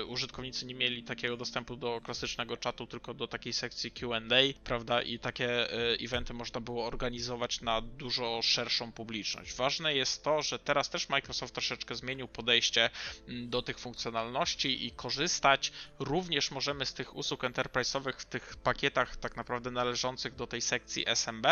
użytkownicy 0.07 0.65
nie 0.65 0.75
mieli 0.75 1.03
takiego 1.03 1.37
dostępu 1.37 1.75
do 1.75 2.01
klasycznego 2.01 2.57
czatu, 2.59 2.87
tylko 2.87 3.13
do 3.13 3.27
takiej 3.27 3.53
sekcji 3.53 3.91
QA, 3.91 4.21
prawda? 4.63 5.01
I 5.01 5.19
takie 5.19 5.49
e, 5.49 5.97
eventy 5.99 6.33
można 6.33 6.61
było 6.61 6.85
organizować 6.85 7.61
na 7.61 7.81
dużo 7.81 8.41
szerszą 8.41 8.91
publiczność. 8.91 9.53
Ważne 9.53 9.95
jest 9.95 10.23
to, 10.23 10.41
że 10.41 10.59
teraz 10.59 10.89
też 10.89 11.09
Microsoft 11.09 11.53
troszeczkę 11.53 11.95
zmienił 11.95 12.27
podejście 12.27 12.89
do 13.27 13.61
tych 13.61 13.79
funkcjonalności 13.79 14.85
i 14.85 14.91
korzystać 14.91 15.71
również 15.99 16.51
możemy 16.51 16.85
z 16.85 16.93
tych 16.93 17.15
usług 17.15 17.43
enterprise'owych 17.43 18.13
w 18.17 18.25
tych 18.25 18.55
pakietach 18.55 19.17
tak 19.17 19.35
naprawdę 19.35 19.71
należących 19.71 20.35
do 20.35 20.47
tej 20.47 20.61
sekcji 20.61 21.03
SMB, 21.07 21.47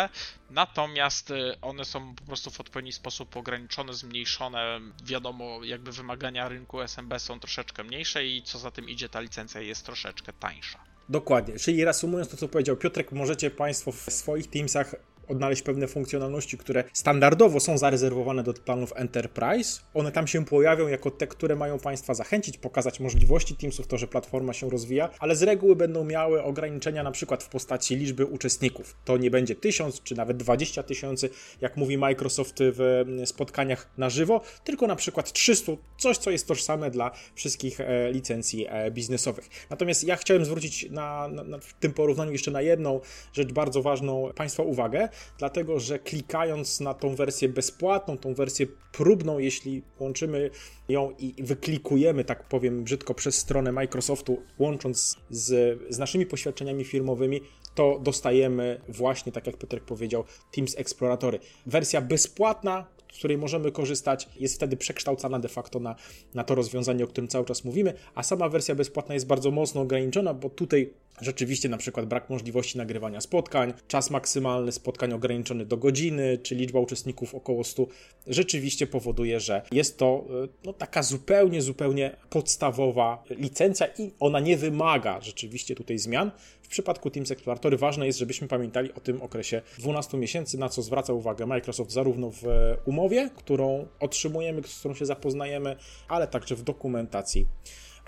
natomiast 0.50 1.32
e, 1.32 1.62
one 1.62 1.86
są 1.86 2.16
po 2.16 2.24
prostu 2.24 2.52
w 2.52 2.60
odpowiedni 2.60 2.94
sposób 2.94 3.38
ograniczone, 3.38 3.94
zmniejszone. 3.94 4.80
Wiadomo, 5.04 5.64
jakby 5.64 5.92
wymagania 5.92 6.50
rynku 6.50 6.82
SMB 6.82 7.20
są 7.20 7.40
troszeczkę 7.40 7.84
mniejsze 7.84 8.26
i 8.26 8.44
co 8.44 8.60
za 8.60 8.72
tym 8.72 8.90
idzie, 8.90 9.10
ta 9.10 9.20
licencja 9.20 9.62
jest 9.62 9.86
troszeczkę 9.86 10.34
tańsza. 10.34 10.97
Dokładnie. 11.10 11.60
Czyli 11.60 11.84
reasumując 11.84 12.30
to, 12.30 12.38
co 12.38 12.48
powiedział 12.48 12.78
Piotrek, 12.78 13.12
możecie 13.12 13.52
Państwo 13.52 13.92
w 13.92 13.96
swoich 13.96 14.48
Teamsach 14.48 14.96
odnaleźć 15.28 15.62
pewne 15.62 15.88
funkcjonalności, 15.88 16.58
które 16.58 16.84
standardowo 16.94 17.60
są 17.60 17.78
zarezerwowane 17.78 18.44
do 18.44 18.54
planów 18.54 18.94
Enterprise. 18.96 19.82
One 19.94 20.12
tam 20.12 20.28
się 20.28 20.46
pojawią 20.46 20.88
jako 20.88 21.12
te, 21.12 21.28
które 21.28 21.56
mają 21.56 21.80
Państwa 21.80 22.14
zachęcić, 22.14 22.58
pokazać 22.58 23.00
możliwości 23.00 23.56
Teamsów, 23.56 23.88
to, 23.88 23.98
że 23.98 24.08
platforma 24.08 24.54
się 24.54 24.70
rozwija, 24.70 25.10
ale 25.20 25.36
z 25.36 25.44
reguły 25.44 25.76
będą 25.76 26.04
miały 26.04 26.44
ograniczenia 26.44 27.04
na 27.04 27.12
przykład 27.12 27.44
w 27.44 27.50
postaci 27.50 27.96
liczby 27.96 28.26
uczestników. 28.26 28.96
To 29.06 29.18
nie 29.18 29.32
będzie 29.32 29.56
tysiąc 29.56 30.04
czy 30.04 30.16
nawet 30.16 30.38
20 30.38 30.84
tysięcy, 30.84 31.30
jak 31.62 31.78
mówi 31.78 31.98
Microsoft 31.98 32.56
w 32.60 33.04
spotkaniach 33.26 33.90
na 33.98 34.10
żywo, 34.10 34.42
tylko 34.64 34.88
na 34.88 34.96
przykład 34.96 35.32
300, 35.32 35.72
coś 35.98 36.18
co 36.18 36.32
jest 36.32 36.48
tożsame 36.48 36.92
dla 36.92 37.12
wszystkich 37.36 37.80
e, 37.80 38.12
licencji 38.12 38.66
e, 38.70 38.92
biznesowych. 38.92 39.50
Natomiast 39.70 40.04
ja 40.04 40.16
chciałem 40.16 40.46
zwrócić 40.46 40.90
na, 40.90 41.28
na, 41.28 41.44
na 41.44 41.58
w 41.60 41.74
tym 41.74 41.94
porównaniu 41.94 42.32
jeszcze 42.32 42.52
na 42.52 42.62
jedną 42.62 43.00
rzecz 43.34 43.52
bardzo 43.52 43.82
ważną 43.82 44.32
Państwa 44.36 44.64
uwagę, 44.64 45.10
dlatego 45.38 45.80
że 45.80 46.00
klikając 46.00 46.80
na 46.80 46.94
tą 46.94 47.16
wersję 47.16 47.50
bezpłatną, 47.50 48.18
tą 48.18 48.34
wersję 48.34 48.68
próbną, 48.92 49.40
jeśli 49.40 49.84
łączymy 50.00 50.50
ją 50.90 51.12
i 51.20 51.44
wyklikujemy, 51.44 52.24
tak 52.24 52.48
powiem 52.48 52.84
brzydko, 52.84 53.14
przez 53.14 53.38
stronę 53.38 53.72
Microsoftu, 53.72 54.42
łącząc 54.60 55.16
z, 55.30 55.80
z 55.90 56.00
naszymi 56.00 56.26
poświadczeniami 56.26 56.86
firmowymi, 56.86 57.42
to 57.76 58.00
dostajemy 58.04 58.82
właśnie, 58.88 59.32
tak 59.32 59.48
jak 59.48 59.58
Piotrek 59.58 59.84
powiedział, 59.84 60.24
Teams 60.52 60.78
Exploratory. 60.78 61.40
Wersja 61.66 62.02
bezpłatna, 62.02 62.86
z 63.14 63.18
której 63.18 63.38
możemy 63.38 63.72
korzystać, 63.72 64.30
jest 64.40 64.56
wtedy 64.56 64.78
przekształcana 64.78 65.40
de 65.40 65.48
facto 65.48 65.80
na, 65.80 65.96
na 66.34 66.44
to 66.44 66.56
rozwiązanie, 66.56 67.04
o 67.04 67.08
którym 67.08 67.28
cały 67.28 67.46
czas 67.46 67.64
mówimy, 67.64 67.94
a 68.16 68.24
sama 68.24 68.50
wersja 68.50 68.76
bezpłatna 68.76 69.14
jest 69.14 69.28
bardzo 69.28 69.52
mocno 69.52 69.82
ograniczona, 69.82 70.34
bo 70.34 70.50
tutaj 70.50 70.94
rzeczywiście 71.22 71.70
na 71.70 71.78
przykład 71.78 72.06
brak 72.06 72.30
możliwości 72.30 72.78
nagrywania 72.78 73.22
spotkań, 73.22 73.74
czas 73.88 74.10
maksymalny 74.10 74.72
spotkań 74.72 75.14
ograniczony 75.14 75.66
do 75.66 75.78
godziny, 75.78 76.38
czy 76.44 76.56
liczba 76.56 76.80
uczestników 76.80 77.36
około 77.36 77.64
100, 77.64 77.88
rzeczywiście 78.28 78.88
powoduje, 78.88 79.40
że 79.40 79.62
jest 79.72 79.98
to 79.98 80.26
e, 80.44 80.48
no, 80.66 80.74
taka 80.74 81.04
zupełnie, 81.04 81.62
zupełnie 81.62 82.16
podstawowa 82.30 83.24
licencja 83.30 83.88
i 83.98 84.12
ona 84.20 84.40
nie 84.40 84.58
wymaga 84.58 85.22
rzeczywiście 85.22 85.76
tutaj 85.76 85.98
zmian. 85.98 86.32
W 86.62 86.68
przypadku 86.68 87.10
Teams 87.10 87.32
Exploratory 87.32 87.78
ważne 87.78 88.06
jest, 88.06 88.20
żebyśmy 88.20 88.48
pamiętali 88.48 88.94
o 88.94 89.00
tym 89.00 89.22
okresie 89.22 89.62
12 89.80 90.18
miesięcy, 90.18 90.58
na 90.58 90.70
co 90.70 90.82
zwraca 90.82 91.14
uwagę 91.14 91.46
Microsoft 91.46 91.92
zarówno 91.92 92.32
w 92.32 92.44
umowie, 92.86 93.30
którą 93.36 93.88
otrzymujemy, 94.00 94.64
z 94.64 94.80
którą 94.80 94.94
się 94.94 95.06
zapoznajemy, 95.06 95.76
ale 96.08 96.28
także 96.28 96.56
w 96.56 96.64
dokumentacji 96.64 97.48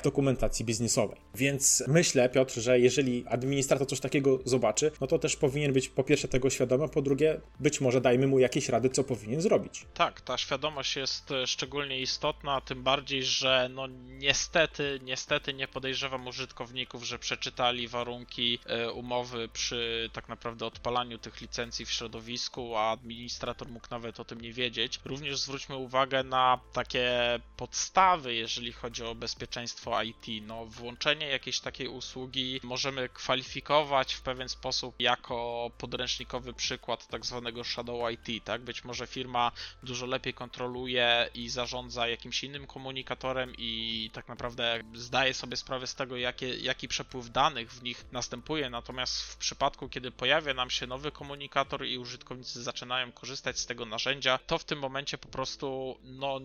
dokumentacji 0.04 0.66
biznesowej. 0.66 1.18
Więc 1.36 1.84
myślę, 1.88 2.30
Piotr, 2.30 2.60
że 2.60 2.80
jeżeli 2.80 3.26
administrator 3.28 3.88
coś 3.88 4.00
takiego 4.00 4.40
zobaczy, 4.46 4.92
no 5.02 5.08
to 5.08 5.20
też 5.20 5.36
powinien 5.36 5.74
być 5.74 5.90
po 5.90 6.04
pierwsze 6.04 6.28
tego 6.28 6.50
świadomy, 6.50 6.90
po 6.90 7.02
drugie 7.02 7.42
być 7.60 7.82
może 7.82 8.02
dajmy 8.02 8.28
mu 8.28 8.40
jakieś 8.40 8.70
rady, 8.70 8.90
co 8.90 9.04
powinien 9.04 9.42
zrobić. 9.42 9.86
Tak, 9.94 10.22
ta 10.22 10.38
świadomość 10.38 10.96
jest 10.96 11.32
e, 11.32 11.48
szczególnie 11.48 12.02
istotna, 12.02 12.62
tym 12.62 12.84
bardziej, 12.84 13.24
że 13.24 13.70
no 13.74 13.88
niestety, 14.08 15.00
niestety 15.04 15.54
nie 15.54 15.68
podejrzewam 15.68 16.28
użytkowników, 16.28 17.04
że 17.04 17.20
przeczytali 17.20 17.88
warunki 17.88 18.60
e, 18.66 18.92
umowy 18.92 19.48
przy 19.48 20.10
tak 20.14 20.30
naprawdę 20.30 20.66
odpalaniu 20.66 21.18
tych 21.18 21.42
licencji 21.42 21.86
w 21.86 21.92
środowisku, 21.92 22.76
a 22.76 22.92
administrator 22.92 23.70
mógł 23.70 23.88
nawet 23.92 24.20
o 24.20 24.26
tym 24.26 24.42
nie 24.42 24.54
wiedzieć. 24.54 25.00
Również 25.06 25.40
zwróćmy 25.40 25.76
uwagę 25.76 26.24
na 26.24 26.60
takie 26.74 27.10
podstawy, 27.58 28.36
jeżeli 28.36 28.72
chodzi 28.72 29.04
o 29.04 29.16
bezpieczeństwo 29.16 29.89
IT. 30.06 30.26
No, 30.42 30.66
włączenie 30.66 31.28
jakiejś 31.28 31.60
takiej 31.60 31.88
usługi 31.88 32.60
możemy 32.64 33.10
kwalifikować 33.10 34.14
w 34.14 34.22
pewien 34.22 34.50
sposób 34.50 34.96
jako 35.00 35.72
podręcznikowy 35.78 36.54
przykład 36.54 37.08
tak 37.08 37.26
zwanego 37.26 37.64
shadow 37.64 38.12
IT, 38.12 38.44
tak? 38.44 38.62
Być 38.62 38.84
może 38.84 39.08
firma 39.08 39.52
dużo 39.84 40.06
lepiej 40.06 40.34
kontroluje 40.34 41.30
i 41.34 41.50
zarządza 41.50 42.08
jakimś 42.08 42.44
innym 42.44 42.68
komunikatorem 42.68 43.54
i 43.58 44.10
tak 44.14 44.28
naprawdę 44.28 44.84
zdaje 44.94 45.34
sobie 45.34 45.58
sprawę 45.58 45.88
z 45.88 45.96
tego, 45.96 46.18
jakie, 46.18 46.58
jaki 46.58 46.88
przepływ 46.88 47.32
danych 47.32 47.72
w 47.72 47.84
nich 47.84 48.06
następuje, 48.12 48.70
natomiast 48.70 49.22
w 49.22 49.38
przypadku, 49.38 49.90
kiedy 49.90 50.12
pojawia 50.12 50.54
nam 50.54 50.70
się 50.70 50.88
nowy 50.88 51.12
komunikator 51.12 51.86
i 51.86 51.98
użytkownicy 51.98 52.64
zaczynają 52.64 53.12
korzystać 53.12 53.60
z 53.60 53.66
tego 53.66 53.86
narzędzia, 53.86 54.40
to 54.48 54.58
w 54.58 54.64
tym 54.64 54.80
momencie 54.80 55.18
po 55.18 55.28
prostu 55.28 55.98
no 56.04 56.40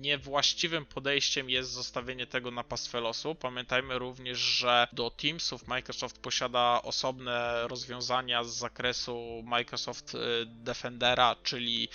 niewłaściwym 0.00 0.86
podejściem 0.86 1.50
jest 1.50 1.70
zostawienie 1.70 2.26
tego 2.26 2.50
na 2.50 2.64
pas 2.64 2.85
pastwę 2.86 3.00
losu. 3.00 3.34
Pamiętajmy 3.34 3.98
również, 3.98 4.38
że 4.38 4.88
do 4.92 5.10
Teamsów 5.10 5.66
Microsoft 5.66 6.18
posiada 6.18 6.80
osobne 6.82 7.68
rozwiązania 7.68 8.44
z 8.44 8.48
zakresu 8.48 9.42
Microsoft 9.44 10.14
y, 10.14 10.18
Defendera, 10.46 11.36
czyli 11.42 11.88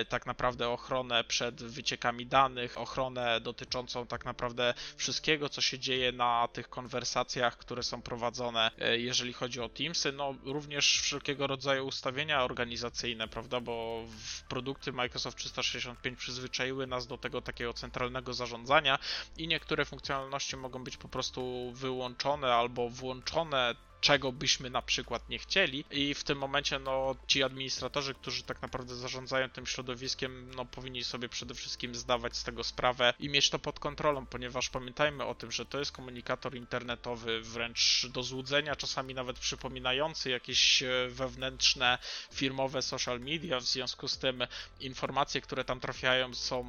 y, 0.00 0.04
tak 0.04 0.26
naprawdę 0.26 0.68
ochronę 0.68 1.24
przed 1.24 1.62
wyciekami 1.62 2.26
danych, 2.26 2.78
ochronę 2.78 3.40
dotyczącą 3.40 4.06
tak 4.06 4.24
naprawdę 4.24 4.74
wszystkiego, 4.96 5.48
co 5.48 5.60
się 5.60 5.78
dzieje 5.78 6.12
na 6.12 6.48
tych 6.52 6.68
konwersacjach, 6.68 7.58
które 7.58 7.82
są 7.82 8.02
prowadzone, 8.02 8.70
y, 8.94 9.00
jeżeli 9.00 9.32
chodzi 9.32 9.60
o 9.60 9.68
Teamsy. 9.68 10.12
No 10.12 10.34
również 10.44 11.00
wszelkiego 11.00 11.46
rodzaju 11.46 11.86
ustawienia 11.86 12.44
organizacyjne, 12.44 13.28
prawda, 13.28 13.60
bo 13.60 14.04
w 14.08 14.42
produkty 14.42 14.92
Microsoft 14.92 15.38
365 15.38 16.18
przyzwyczaiły 16.18 16.86
nas 16.86 17.06
do 17.06 17.18
tego 17.18 17.42
takiego 17.42 17.74
centralnego 17.74 18.34
zarządzania 18.34 18.98
i 19.36 19.48
niektóre 19.48 19.84
funkcjonalności 19.84 20.35
mogą 20.56 20.84
być 20.84 20.96
po 20.96 21.08
prostu 21.08 21.72
wyłączone 21.74 22.54
albo 22.54 22.88
włączone 22.88 23.74
czego 24.00 24.32
byśmy 24.32 24.70
na 24.70 24.82
przykład 24.82 25.28
nie 25.28 25.38
chcieli. 25.38 25.84
I 25.90 26.14
w 26.14 26.24
tym 26.24 26.38
momencie 26.38 26.78
no 26.78 27.16
ci 27.26 27.42
administratorzy, 27.42 28.14
którzy 28.14 28.42
tak 28.42 28.62
naprawdę 28.62 28.94
zarządzają 28.94 29.50
tym 29.50 29.66
środowiskiem, 29.66 30.50
no 30.56 30.64
powinni 30.64 31.04
sobie 31.04 31.28
przede 31.28 31.54
wszystkim 31.54 31.94
zdawać 31.94 32.36
z 32.36 32.44
tego 32.44 32.64
sprawę 32.64 33.14
i 33.18 33.28
mieć 33.28 33.50
to 33.50 33.58
pod 33.58 33.80
kontrolą, 33.80 34.26
ponieważ 34.26 34.70
pamiętajmy 34.70 35.24
o 35.24 35.34
tym, 35.34 35.52
że 35.52 35.66
to 35.66 35.78
jest 35.78 35.92
komunikator 35.92 36.54
internetowy 36.54 37.40
wręcz 37.40 38.06
do 38.10 38.22
złudzenia, 38.22 38.76
czasami 38.76 39.14
nawet 39.14 39.38
przypominający 39.38 40.30
jakieś 40.30 40.82
e, 40.82 40.88
wewnętrzne 41.08 41.98
firmowe 42.32 42.82
social 42.82 43.20
media, 43.20 43.60
w 43.60 43.64
związku 43.64 44.08
z 44.08 44.18
tym 44.18 44.46
informacje, 44.80 45.40
które 45.40 45.64
tam 45.64 45.80
trafiają 45.80 46.34
są 46.34 46.64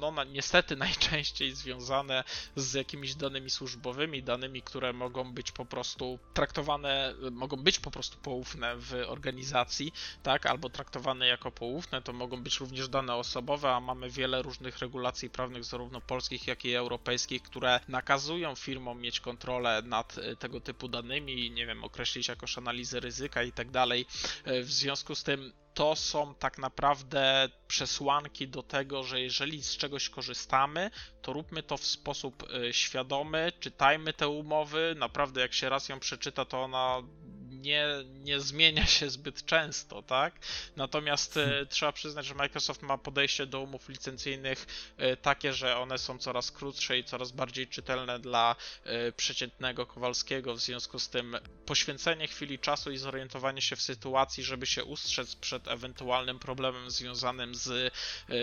no 0.00 0.24
niestety 0.24 0.76
najczęściej 0.86 1.54
związane 1.54 2.24
z 2.56 2.74
jakimiś 2.74 3.14
danymi 3.14 3.50
służbowymi, 3.50 4.22
danymi, 4.22 4.62
które 4.62 4.92
mogą 4.92 5.32
być 5.32 5.52
po 5.52 5.64
prostu 5.64 6.18
traktowane 6.34 6.69
traktowane, 6.78 7.14
mogą 7.30 7.56
być 7.56 7.78
po 7.80 7.90
prostu 7.90 8.18
poufne 8.18 8.76
w 8.76 8.94
organizacji, 9.06 9.92
tak, 10.22 10.46
albo 10.46 10.70
traktowane 10.70 11.26
jako 11.26 11.50
poufne, 11.50 12.02
to 12.02 12.12
mogą 12.12 12.42
być 12.42 12.60
również 12.60 12.88
dane 12.88 13.14
osobowe, 13.14 13.70
a 13.74 13.80
mamy 13.80 14.10
wiele 14.10 14.42
różnych 14.42 14.78
regulacji 14.78 15.30
prawnych, 15.30 15.64
zarówno 15.64 16.00
polskich, 16.00 16.46
jak 16.46 16.64
i 16.64 16.74
europejskich, 16.74 17.42
które 17.42 17.80
nakazują 17.88 18.54
firmom 18.54 19.00
mieć 19.00 19.20
kontrolę 19.20 19.82
nad 19.84 20.18
e, 20.18 20.36
tego 20.36 20.60
typu 20.60 20.88
danymi, 20.88 21.50
nie 21.50 21.66
wiem, 21.66 21.84
określić 21.84 22.28
jakoś 22.28 22.58
analizę 22.58 23.00
ryzyka 23.00 23.42
i 23.42 23.52
tak 23.52 23.70
dalej. 23.70 24.06
E, 24.44 24.62
w 24.62 24.72
związku 24.72 25.14
z 25.14 25.22
tym 25.24 25.52
to 25.74 25.96
są 25.96 26.34
tak 26.34 26.58
naprawdę 26.58 27.48
przesłanki 27.68 28.48
do 28.48 28.62
tego, 28.62 29.04
że 29.04 29.20
jeżeli 29.20 29.62
z 29.62 29.76
czegoś 29.76 30.08
korzystamy, 30.08 30.90
to 31.22 31.32
róbmy 31.32 31.62
to 31.62 31.76
w 31.76 31.84
sposób 31.84 32.46
e, 32.68 32.72
świadomy, 32.72 33.52
czytajmy 33.60 34.12
te 34.12 34.28
umowy. 34.28 34.94
Naprawdę, 34.98 35.40
jak 35.40 35.52
się 35.52 35.68
raz 35.68 35.88
ją 35.88 36.00
przeczyta, 36.00 36.44
to 36.44 36.62
ona 36.62 37.02
nie, 37.60 37.86
nie 38.12 38.40
zmienia 38.40 38.86
się 38.86 39.10
zbyt 39.10 39.44
często, 39.44 40.02
tak? 40.02 40.34
Natomiast 40.76 41.34
hmm. 41.34 41.66
trzeba 41.66 41.92
przyznać, 41.92 42.26
że 42.26 42.34
Microsoft 42.34 42.82
ma 42.82 42.98
podejście 42.98 43.46
do 43.46 43.60
umów 43.60 43.88
licencyjnych 43.88 44.66
takie, 45.22 45.52
że 45.52 45.76
one 45.76 45.98
są 45.98 46.18
coraz 46.18 46.50
krótsze 46.50 46.98
i 46.98 47.04
coraz 47.04 47.32
bardziej 47.32 47.68
czytelne 47.68 48.18
dla 48.18 48.56
przeciętnego 49.16 49.86
Kowalskiego, 49.86 50.54
w 50.54 50.60
związku 50.60 50.98
z 50.98 51.08
tym 51.08 51.36
poświęcenie 51.66 52.28
chwili 52.28 52.58
czasu 52.58 52.90
i 52.90 52.98
zorientowanie 52.98 53.62
się 53.62 53.76
w 53.76 53.82
sytuacji, 53.82 54.44
żeby 54.44 54.66
się 54.66 54.84
ustrzec 54.84 55.36
przed 55.36 55.68
ewentualnym 55.68 56.38
problemem 56.38 56.90
związanym 56.90 57.54
z 57.54 57.94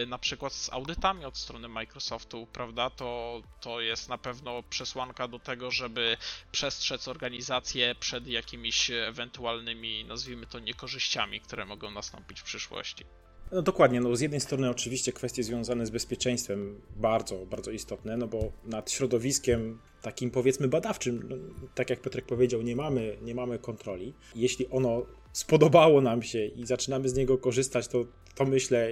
na 0.08 0.18
przykład 0.18 0.54
z 0.54 0.74
audytami 0.74 1.26
od 1.26 1.38
strony 1.38 1.68
Microsoftu, 1.68 2.48
prawda, 2.54 2.90
to, 2.90 3.42
to 3.62 3.82
jest 3.82 4.10
na 4.10 4.18
pewno 4.18 4.64
przesłanka 4.64 5.28
do 5.28 5.40
tego, 5.40 5.72
żeby 5.72 6.18
przestrzec 6.52 7.08
organizację 7.08 7.96
przed 7.96 8.28
jakimiś 8.28 8.92
ewentualnymi, 9.08 10.06
nazwijmy 10.06 10.46
to, 10.46 10.60
niekorzyściami, 10.60 11.42
które 11.42 11.66
mogą 11.66 11.92
nastąpić 11.92 12.40
w 12.40 12.44
przyszłości. 12.44 13.06
No 13.52 13.62
dokładnie, 13.62 14.02
no 14.02 14.16
z 14.16 14.22
jednej 14.22 14.42
strony 14.42 14.70
oczywiście 14.70 15.14
kwestie 15.14 15.44
związane 15.44 15.86
z 15.86 15.90
bezpieczeństwem 15.90 16.82
bardzo, 16.96 17.46
bardzo 17.46 17.72
istotne, 17.72 18.18
no 18.18 18.28
bo 18.28 18.52
nad 18.66 18.92
środowiskiem 18.92 19.80
takim 20.02 20.32
powiedzmy 20.32 20.68
badawczym, 20.68 21.26
no, 21.30 21.36
tak 21.76 21.90
jak 21.90 22.02
Piotrek 22.02 22.26
powiedział, 22.26 22.62
nie 22.62 22.76
mamy, 22.76 23.18
nie 23.22 23.36
mamy 23.36 23.60
kontroli. 23.60 24.14
Jeśli 24.36 24.68
ono 24.68 25.06
spodobało 25.34 26.02
nam 26.02 26.24
się 26.24 26.46
i 26.46 26.66
zaczynamy 26.66 27.10
z 27.10 27.14
niego 27.14 27.38
korzystać, 27.38 27.88
to 27.88 28.06
to 28.38 28.46
myślę, 28.46 28.90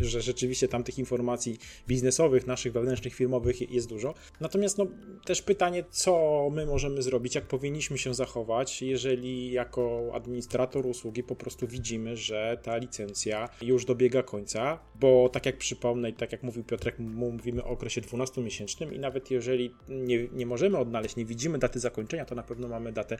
że 0.00 0.22
rzeczywiście 0.22 0.68
tam 0.68 0.84
tych 0.84 0.98
informacji 0.98 1.58
biznesowych, 1.88 2.46
naszych 2.46 2.72
wewnętrznych, 2.72 3.14
firmowych 3.14 3.70
jest 3.70 3.88
dużo. 3.88 4.14
Natomiast 4.40 4.78
no, 4.78 4.86
też 5.24 5.42
pytanie, 5.42 5.84
co 5.90 6.48
my 6.52 6.66
możemy 6.66 7.02
zrobić, 7.02 7.34
jak 7.34 7.44
powinniśmy 7.44 7.98
się 7.98 8.14
zachować, 8.14 8.82
jeżeli 8.82 9.52
jako 9.52 10.10
administrator 10.14 10.86
usługi 10.86 11.22
po 11.22 11.36
prostu 11.36 11.66
widzimy, 11.66 12.16
że 12.16 12.58
ta 12.62 12.76
licencja 12.76 13.48
już 13.62 13.84
dobiega 13.84 14.22
końca, 14.22 14.78
bo 14.94 15.28
tak 15.28 15.46
jak 15.46 15.58
przypomnę 15.58 16.10
i 16.10 16.14
tak 16.14 16.32
jak 16.32 16.42
mówił 16.42 16.64
Piotrek, 16.64 16.98
mówimy 16.98 17.64
o 17.64 17.68
okresie 17.68 18.00
12-miesięcznym 18.00 18.92
i 18.94 18.98
nawet 18.98 19.30
jeżeli 19.30 19.74
nie, 19.88 20.28
nie 20.32 20.46
możemy 20.46 20.78
odnaleźć, 20.78 21.16
nie 21.16 21.24
widzimy 21.24 21.58
daty 21.58 21.80
zakończenia, 21.80 22.24
to 22.24 22.34
na 22.34 22.42
pewno 22.42 22.68
mamy 22.68 22.92
datę 22.92 23.16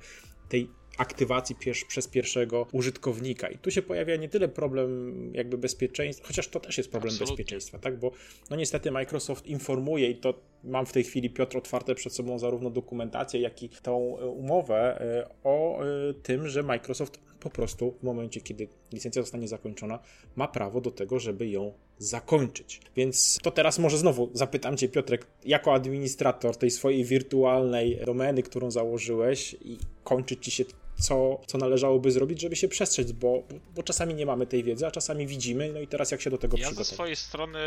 tej 0.48 0.68
aktywacji 0.98 1.56
pier 1.56 1.76
przez 1.88 2.08
pierwszego 2.08 2.66
użytkownika. 2.72 3.48
I 3.48 3.58
tu 3.58 3.70
się 3.70 3.82
pojawia 3.82 4.16
nie 4.16 4.28
tyle 4.28 4.48
problem 4.48 5.12
jakby 5.34 5.51
bezpieczeństwa, 5.58 6.26
chociaż 6.26 6.48
to 6.48 6.60
też 6.60 6.78
jest 6.78 6.90
problem 6.90 7.12
Absolutnie. 7.12 7.36
bezpieczeństwa, 7.36 7.78
tak? 7.78 7.98
Bo 7.98 8.10
no 8.50 8.56
niestety 8.56 8.90
Microsoft 8.90 9.46
informuje 9.46 10.10
i 10.10 10.16
to 10.16 10.34
mam 10.64 10.86
w 10.86 10.92
tej 10.92 11.04
chwili 11.04 11.30
Piotr 11.30 11.56
otwarte 11.56 11.94
przed 11.94 12.14
sobą 12.14 12.38
zarówno 12.38 12.70
dokumentację, 12.70 13.40
jak 13.40 13.62
i 13.62 13.68
tą 13.68 14.18
e, 14.18 14.26
umowę 14.26 15.00
e, 15.00 15.28
o 15.44 15.84
e, 15.84 16.14
tym, 16.14 16.48
że 16.48 16.62
Microsoft 16.62 17.18
po 17.40 17.50
prostu 17.50 17.94
w 18.00 18.02
momencie, 18.02 18.40
kiedy 18.40 18.68
licencja 18.92 19.22
zostanie 19.22 19.48
zakończona, 19.48 19.98
ma 20.36 20.48
prawo 20.48 20.80
do 20.80 20.90
tego, 20.90 21.18
żeby 21.18 21.48
ją 21.48 21.72
zakończyć. 21.98 22.80
Więc 22.96 23.38
to 23.42 23.50
teraz 23.50 23.78
może 23.78 23.98
znowu 23.98 24.30
zapytam 24.32 24.76
Cię, 24.76 24.88
Piotrek, 24.88 25.26
jako 25.44 25.74
administrator 25.74 26.56
tej 26.56 26.70
swojej 26.70 27.04
wirtualnej 27.04 28.00
domeny, 28.06 28.42
którą 28.42 28.70
założyłeś 28.70 29.56
i 29.60 29.78
kończyć 30.04 30.44
Ci 30.44 30.50
się 30.50 30.64
co, 31.00 31.40
co 31.46 31.58
należałoby 31.58 32.10
zrobić, 32.10 32.40
żeby 32.40 32.56
się 32.56 32.68
przestrzec, 32.68 33.12
bo, 33.12 33.42
bo 33.74 33.82
czasami 33.82 34.14
nie 34.14 34.26
mamy 34.26 34.46
tej 34.46 34.64
wiedzy, 34.64 34.86
a 34.86 34.90
czasami 34.90 35.26
widzimy, 35.26 35.72
no 35.72 35.80
i 35.80 35.86
teraz 35.86 36.10
jak 36.10 36.20
się 36.22 36.30
do 36.30 36.38
tego 36.38 36.56
ja 36.56 36.60
przygotować? 36.60 36.86
Ja 36.86 36.90
ze 36.90 36.94
swojej 36.94 37.16
strony 37.16 37.58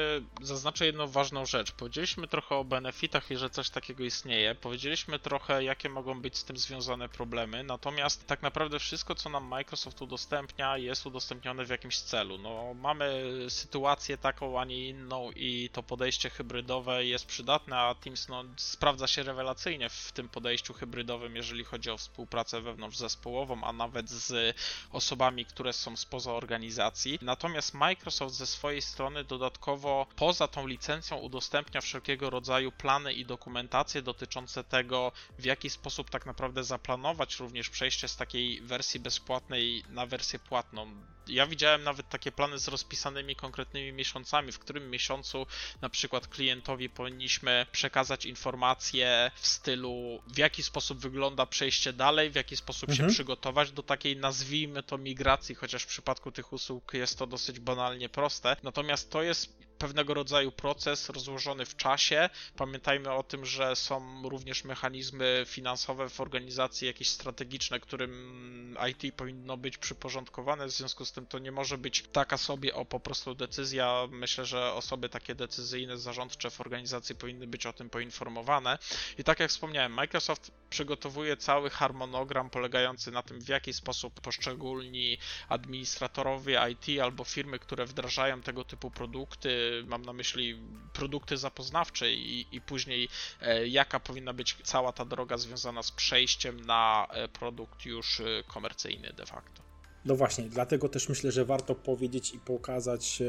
zaznaczę 0.42 0.86
jedną 0.86 1.08
ważną 1.08 1.46
rzecz. 1.46 1.72
Powiedzieliśmy 1.72 2.28
trochę 2.28 2.56
o 2.56 2.64
benefitach 2.64 3.32
i 3.32 3.38
że 3.38 3.50
coś 3.50 3.70
takiego 3.70 4.04
istnieje. 4.04 4.56
Powiedzieliśmy 4.56 5.20
trochę, 5.20 5.64
jakie 5.64 5.90
mogą 5.90 6.22
być 6.22 6.38
z 6.38 6.44
tym 6.44 6.58
związane 6.58 7.10
problemy, 7.10 7.64
natomiast 7.64 8.28
tak 8.28 8.42
naprawdę 8.42 8.80
wszystko, 8.80 9.16
co 9.16 9.30
nam 9.30 9.46
Microsoft 9.46 10.02
udostępnia, 10.02 10.78
jest 10.78 11.06
udostępnione 11.06 11.66
w 11.66 11.70
jakimś 11.70 11.98
celu. 11.98 12.38
No, 12.38 12.74
mamy 12.74 13.26
sytuację 13.50 14.18
taką, 14.18 14.60
a 14.60 14.66
nie 14.66 14.90
inną 14.90 15.32
i 15.32 15.70
to 15.74 15.84
podejście 15.84 16.30
hybrydowe 16.30 17.06
jest 17.06 17.26
przydatne, 17.26 17.78
a 17.78 17.96
Teams 17.96 18.28
no, 18.30 18.44
sprawdza 18.58 19.08
się 19.08 19.24
rewelacyjnie 19.24 19.90
w 19.90 20.12
tym 20.12 20.30
podejściu 20.30 20.74
hybrydowym, 20.74 21.36
jeżeli 21.36 21.64
chodzi 21.64 21.90
o 21.90 21.98
współpracę 21.98 22.62
wewnątrz 22.62 22.98
zespołu 22.98 23.15
zespołową, 23.16 23.64
a 23.64 23.74
nawet 23.74 24.10
z 24.10 24.58
osobami, 24.92 25.46
które 25.46 25.74
są 25.74 25.96
spoza 25.96 26.34
organizacji. 26.34 27.20
Natomiast 27.22 27.74
Microsoft 27.74 28.36
ze 28.36 28.48
swojej 28.48 28.82
strony 28.82 29.24
dodatkowo 29.24 30.08
poza 30.16 30.48
tą 30.48 30.68
licencją 30.68 31.18
udostępnia 31.18 31.82
wszelkiego 31.82 32.30
rodzaju 32.30 32.72
plany 32.72 33.14
i 33.14 33.26
dokumentacje 33.26 34.02
dotyczące 34.02 34.64
tego, 34.64 35.12
w 35.40 35.46
jaki 35.46 35.70
sposób 35.70 36.10
tak 36.10 36.26
naprawdę 36.26 36.64
zaplanować 36.64 37.40
również 37.40 37.70
przejście 37.70 38.08
z 38.08 38.16
takiej 38.16 38.62
wersji 38.62 39.00
bezpłatnej 39.00 39.84
na 39.90 40.06
wersję 40.06 40.40
płatną 40.40 41.06
ja 41.28 41.48
widziałem 41.48 41.84
nawet 41.84 42.10
takie 42.10 42.32
plany 42.32 42.60
z 42.60 42.68
rozpisanymi 42.68 43.36
konkretnymi 43.36 43.94
miesiącami, 43.94 44.52
w 44.52 44.60
którym 44.60 44.90
miesiącu 44.90 45.48
na 45.82 45.90
przykład 45.90 46.28
klientowi 46.28 46.90
powinniśmy 46.90 47.66
przekazać 47.72 48.26
informacje 48.26 49.32
w 49.36 49.48
stylu 49.48 50.22
w 50.28 50.38
jaki 50.38 50.64
sposób 50.64 51.00
wygląda 51.00 51.46
przejście 51.46 51.94
dalej, 51.94 52.32
w 52.32 52.36
jaki 52.36 52.58
sposób 52.58 52.90
mhm. 52.90 53.05
się 53.05 53.05
przygotować 53.08 53.72
do 53.72 53.84
takiej 53.84 54.18
nazwijmy 54.18 54.84
to 54.84 54.98
migracji, 54.98 55.56
chociaż 55.56 55.84
w 55.84 55.88
przypadku 55.88 56.32
tych 56.32 56.54
usług 56.54 56.94
jest 56.94 57.18
to 57.18 57.28
dosyć 57.28 57.60
banalnie 57.60 58.10
proste. 58.10 58.56
Natomiast 58.64 59.10
to 59.10 59.24
jest 59.24 59.58
pewnego 59.78 60.14
rodzaju 60.14 60.52
proces 60.52 61.10
rozłożony 61.10 61.66
w 61.66 61.76
czasie. 61.76 62.30
Pamiętajmy 62.58 63.12
o 63.12 63.24
tym, 63.24 63.46
że 63.46 63.76
są 63.76 64.30
również 64.30 64.64
mechanizmy 64.64 65.44
finansowe 65.48 66.10
w 66.10 66.22
organizacji 66.22 66.88
jakieś 66.88 67.10
strategiczne, 67.10 67.80
którym 67.80 68.78
IT 68.90 69.16
powinno 69.16 69.58
być 69.58 69.78
przyporządkowane, 69.78 70.68
w 70.68 70.72
związku 70.72 71.06
z 71.06 71.12
tym 71.12 71.26
to 71.26 71.40
nie 71.40 71.52
może 71.52 71.78
być 71.78 72.04
taka 72.12 72.38
sobie 72.38 72.76
o 72.76 72.86
po 72.86 73.00
prostu 73.00 73.36
decyzja. 73.36 74.08
Myślę, 74.12 74.46
że 74.46 74.74
osoby 74.74 75.10
takie 75.10 75.36
decyzyjne, 75.36 75.98
zarządcze 75.98 76.50
w 76.50 76.62
organizacji 76.62 77.16
powinny 77.16 77.48
być 77.48 77.66
o 77.66 77.74
tym 77.74 77.90
poinformowane. 77.90 78.78
I 79.18 79.24
tak 79.24 79.40
jak 79.40 79.50
wspomniałem, 79.50 79.92
Microsoft 79.94 80.52
przygotowuje 80.70 81.38
cały 81.38 81.70
harmonogram 81.70 82.50
polegający 82.50 83.12
na 83.12 83.24
tym, 83.24 83.42
w 83.42 83.48
jaki 83.48 83.74
sposób 83.74 84.22
poszczególni 84.22 85.18
administratorowie 85.50 86.62
IT 86.72 87.02
albo 87.02 87.24
firmy, 87.24 87.60
które 87.60 87.86
wdrażają 87.86 88.42
tego 88.42 88.64
typu 88.64 88.92
produkty, 88.92 89.65
mam 89.88 90.06
na 90.06 90.14
myśli 90.14 90.60
produkty 90.94 91.38
zapoznawcze 91.38 92.14
i, 92.14 92.48
i 92.52 92.62
później 92.62 93.10
e, 93.42 93.68
jaka 93.68 94.00
powinna 94.00 94.34
być 94.34 94.58
cała 94.64 94.92
ta 94.92 95.06
droga 95.06 95.38
związana 95.38 95.84
z 95.84 95.92
przejściem 95.92 96.66
na 96.66 97.08
e, 97.10 97.28
produkt 97.28 97.86
już 97.86 98.20
e, 98.20 98.44
komercyjny 98.48 99.14
de 99.14 99.26
facto. 99.26 99.66
No 100.06 100.16
właśnie, 100.16 100.44
dlatego 100.44 100.90
też 100.90 101.10
myślę, 101.10 101.32
że 101.32 101.46
warto 101.46 101.76
powiedzieć 101.76 102.34
i 102.34 102.40
pokazać 102.40 103.22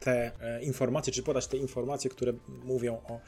te 0.00 0.32
informacje, 0.62 1.12
czy 1.12 1.22
podać 1.22 1.46
te 1.46 1.56
informacje, 1.56 2.10
które 2.10 2.32
mówią 2.48 2.94
o 2.94 3.20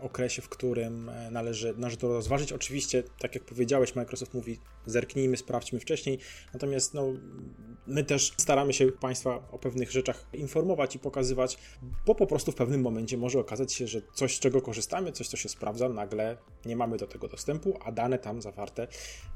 okresie, 0.00 0.42
w 0.42 0.48
którym 0.48 1.10
należy, 1.30 1.74
należy 1.76 1.96
to 1.96 2.08
rozważyć. 2.08 2.52
Oczywiście, 2.52 3.02
tak 3.18 3.34
jak 3.34 3.44
powiedziałeś, 3.44 3.94
Microsoft 3.94 4.34
mówi 4.34 4.58
zerknijmy, 4.86 5.36
sprawdźmy 5.36 5.80
wcześniej, 5.80 6.18
natomiast 6.52 6.94
no, 6.94 7.12
my 7.86 8.04
też 8.04 8.32
staramy 8.36 8.72
się 8.72 8.92
Państwa 8.92 9.48
o 9.52 9.58
pewnych 9.58 9.90
rzeczach 9.90 10.26
informować 10.32 10.96
i 10.96 10.98
pokazywać, 10.98 11.58
bo 12.06 12.14
po 12.14 12.26
prostu 12.26 12.52
w 12.52 12.54
pewnym 12.54 12.80
momencie 12.80 13.16
może 13.16 13.38
okazać 13.38 13.72
się, 13.72 13.86
że 13.86 14.00
coś, 14.14 14.36
z 14.36 14.40
czego 14.40 14.62
korzystamy, 14.62 15.12
coś, 15.12 15.28
co 15.28 15.36
się 15.36 15.48
sprawdza, 15.48 15.88
nagle 15.88 16.36
nie 16.64 16.76
mamy 16.76 16.96
do 16.96 17.06
tego 17.06 17.28
dostępu, 17.28 17.78
a 17.84 17.92
dane 17.92 18.18
tam 18.18 18.42
zawarte 18.42 18.88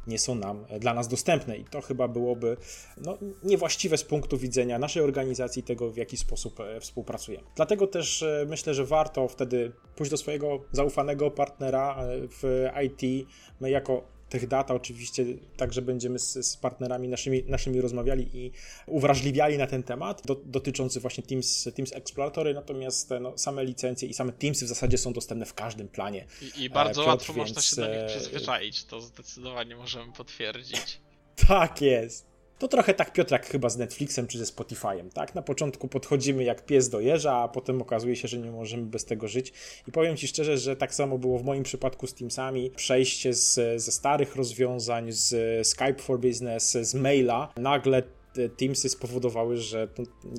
nie 0.07 0.19
są 0.19 0.35
nam 0.35 0.65
dla 0.81 0.95
nas 0.95 1.09
dostępne 1.09 1.59
i 1.59 1.65
to 1.65 1.81
chyba 1.81 2.09
byłoby 2.09 2.57
no, 2.97 3.19
niewłaściwe 3.43 3.99
z 3.99 4.05
punktu 4.05 4.39
widzenia 4.39 4.79
naszej 4.79 5.03
organizacji, 5.03 5.63
tego 5.63 5.91
w 5.91 5.97
jaki 5.97 6.17
sposób 6.17 6.61
e, 6.61 6.81
współpracujemy. 6.81 7.45
Dlatego 7.57 7.87
też 7.87 8.23
e, 8.23 8.47
myślę, 8.49 8.75
że 8.75 8.85
warto 8.85 9.29
wtedy 9.29 9.73
pójść 9.97 10.11
do 10.11 10.17
swojego 10.17 10.38
zaufanego 10.73 11.31
partnera 11.31 11.97
e, 11.99 12.29
w 12.29 12.69
IT. 12.85 13.29
My 13.61 13.71
jako 13.71 14.19
tych 14.29 14.47
data 14.47 14.75
oczywiście 14.75 15.25
także 15.57 15.83
będziemy 15.83 16.19
z, 16.19 16.47
z, 16.47 16.57
partnerami 16.57 17.09
naszymi, 17.09 17.45
naszymi 17.47 17.81
rozmawiali 17.81 18.37
i 18.37 18.53
uwrażliwiali 18.87 19.59
na 19.59 19.67
ten 19.67 19.83
temat 19.83 20.27
do, 20.27 20.35
dotyczący 20.35 21.01
właśnie 21.01 21.25
Teams, 21.25 21.69
Teams 21.77 21.93
Exploratory, 21.93 22.55
natomiast 22.55 23.11
no, 23.21 23.39
same 23.39 23.65
licencje 23.65 24.09
i 24.09 24.15
same 24.15 24.33
Teamsy 24.33 24.65
w 24.65 24.69
zasadzie 24.69 24.99
są 24.99 25.13
dostępne 25.13 25.47
w 25.47 25.55
każdym 25.55 25.89
planie. 25.89 26.27
I, 26.43 26.63
i 26.63 26.71
bardzo 26.71 27.01
Piotr, 27.01 27.11
łatwo 27.11 27.33
więc... 27.33 27.49
można 27.49 27.63
się 27.63 27.77
do 27.77 27.95
nich 27.95 28.07
przyzwyczaić, 28.07 28.85
to 28.85 29.01
zdecydowanie 29.01 29.77
możemy 29.77 30.13
potwierdzić. 30.13 31.01
Tak 31.49 31.83
jest. 31.83 32.27
To 32.59 32.69
trochę 32.69 32.95
tak 32.95 33.13
Piotrek 33.13 33.47
chyba 33.47 33.69
z 33.69 33.77
Netflixem 33.77 34.27
czy 34.27 34.39
ze 34.39 34.45
Spotify'em, 34.45 35.11
tak? 35.13 35.35
Na 35.35 35.43
początku 35.43 35.89
podchodzimy 35.89 36.45
jak 36.45 36.67
pies 36.67 36.89
do 36.89 37.01
jeża, 37.01 37.37
a 37.37 37.49
potem 37.49 37.83
okazuje 37.83 38.17
się, 38.17 38.29
że 38.29 38.39
nie 38.39 38.51
możemy 38.51 38.87
bez 38.87 39.05
tego 39.05 39.29
żyć. 39.29 39.53
I 39.89 39.93
powiem 39.93 40.17
Ci 40.17 40.29
szczerze, 40.29 40.59
że 40.59 40.77
tak 40.77 40.95
samo 40.95 41.19
było 41.19 41.39
w 41.39 41.45
moim 41.45 41.63
przypadku 41.63 42.07
z 42.07 42.15
Teamsami. 42.15 42.71
Przejście 42.71 43.35
z, 43.35 43.55
ze 43.83 43.93
starych 43.93 44.37
rozwiązań, 44.37 45.13
z 45.13 45.67
Skype 45.69 46.03
for 46.03 46.21
Business, 46.21 46.73
z 46.73 46.95
maila, 46.95 47.53
nagle 47.57 48.03
te 48.33 48.49
Teamsy 48.49 48.89
spowodowały, 48.89 49.57
że 49.57 49.89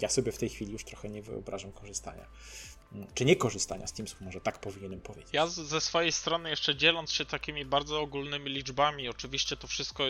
ja 0.02 0.10
sobie 0.10 0.32
w 0.32 0.38
tej 0.38 0.50
chwili 0.50 0.72
już 0.72 0.84
trochę 0.84 1.10
nie 1.10 1.22
wyobrażam 1.22 1.72
korzystania 1.72 2.26
czy 3.14 3.26
nie 3.26 3.36
korzystania 3.36 3.88
z 3.88 3.94
Teamsów, 3.94 4.22
może 4.22 4.42
tak 4.42 4.60
powinienem 4.60 5.02
powiedzieć. 5.02 5.34
Ja 5.34 5.48
ze 5.48 5.82
swojej 5.82 6.12
strony 6.12 6.50
jeszcze 6.50 6.76
dzieląc 6.76 7.12
się 7.12 7.26
takimi 7.26 7.66
bardzo 7.66 8.02
ogólnymi 8.02 8.50
liczbami, 8.50 9.10
oczywiście 9.10 9.58
to 9.58 9.68
wszystko, 9.68 10.04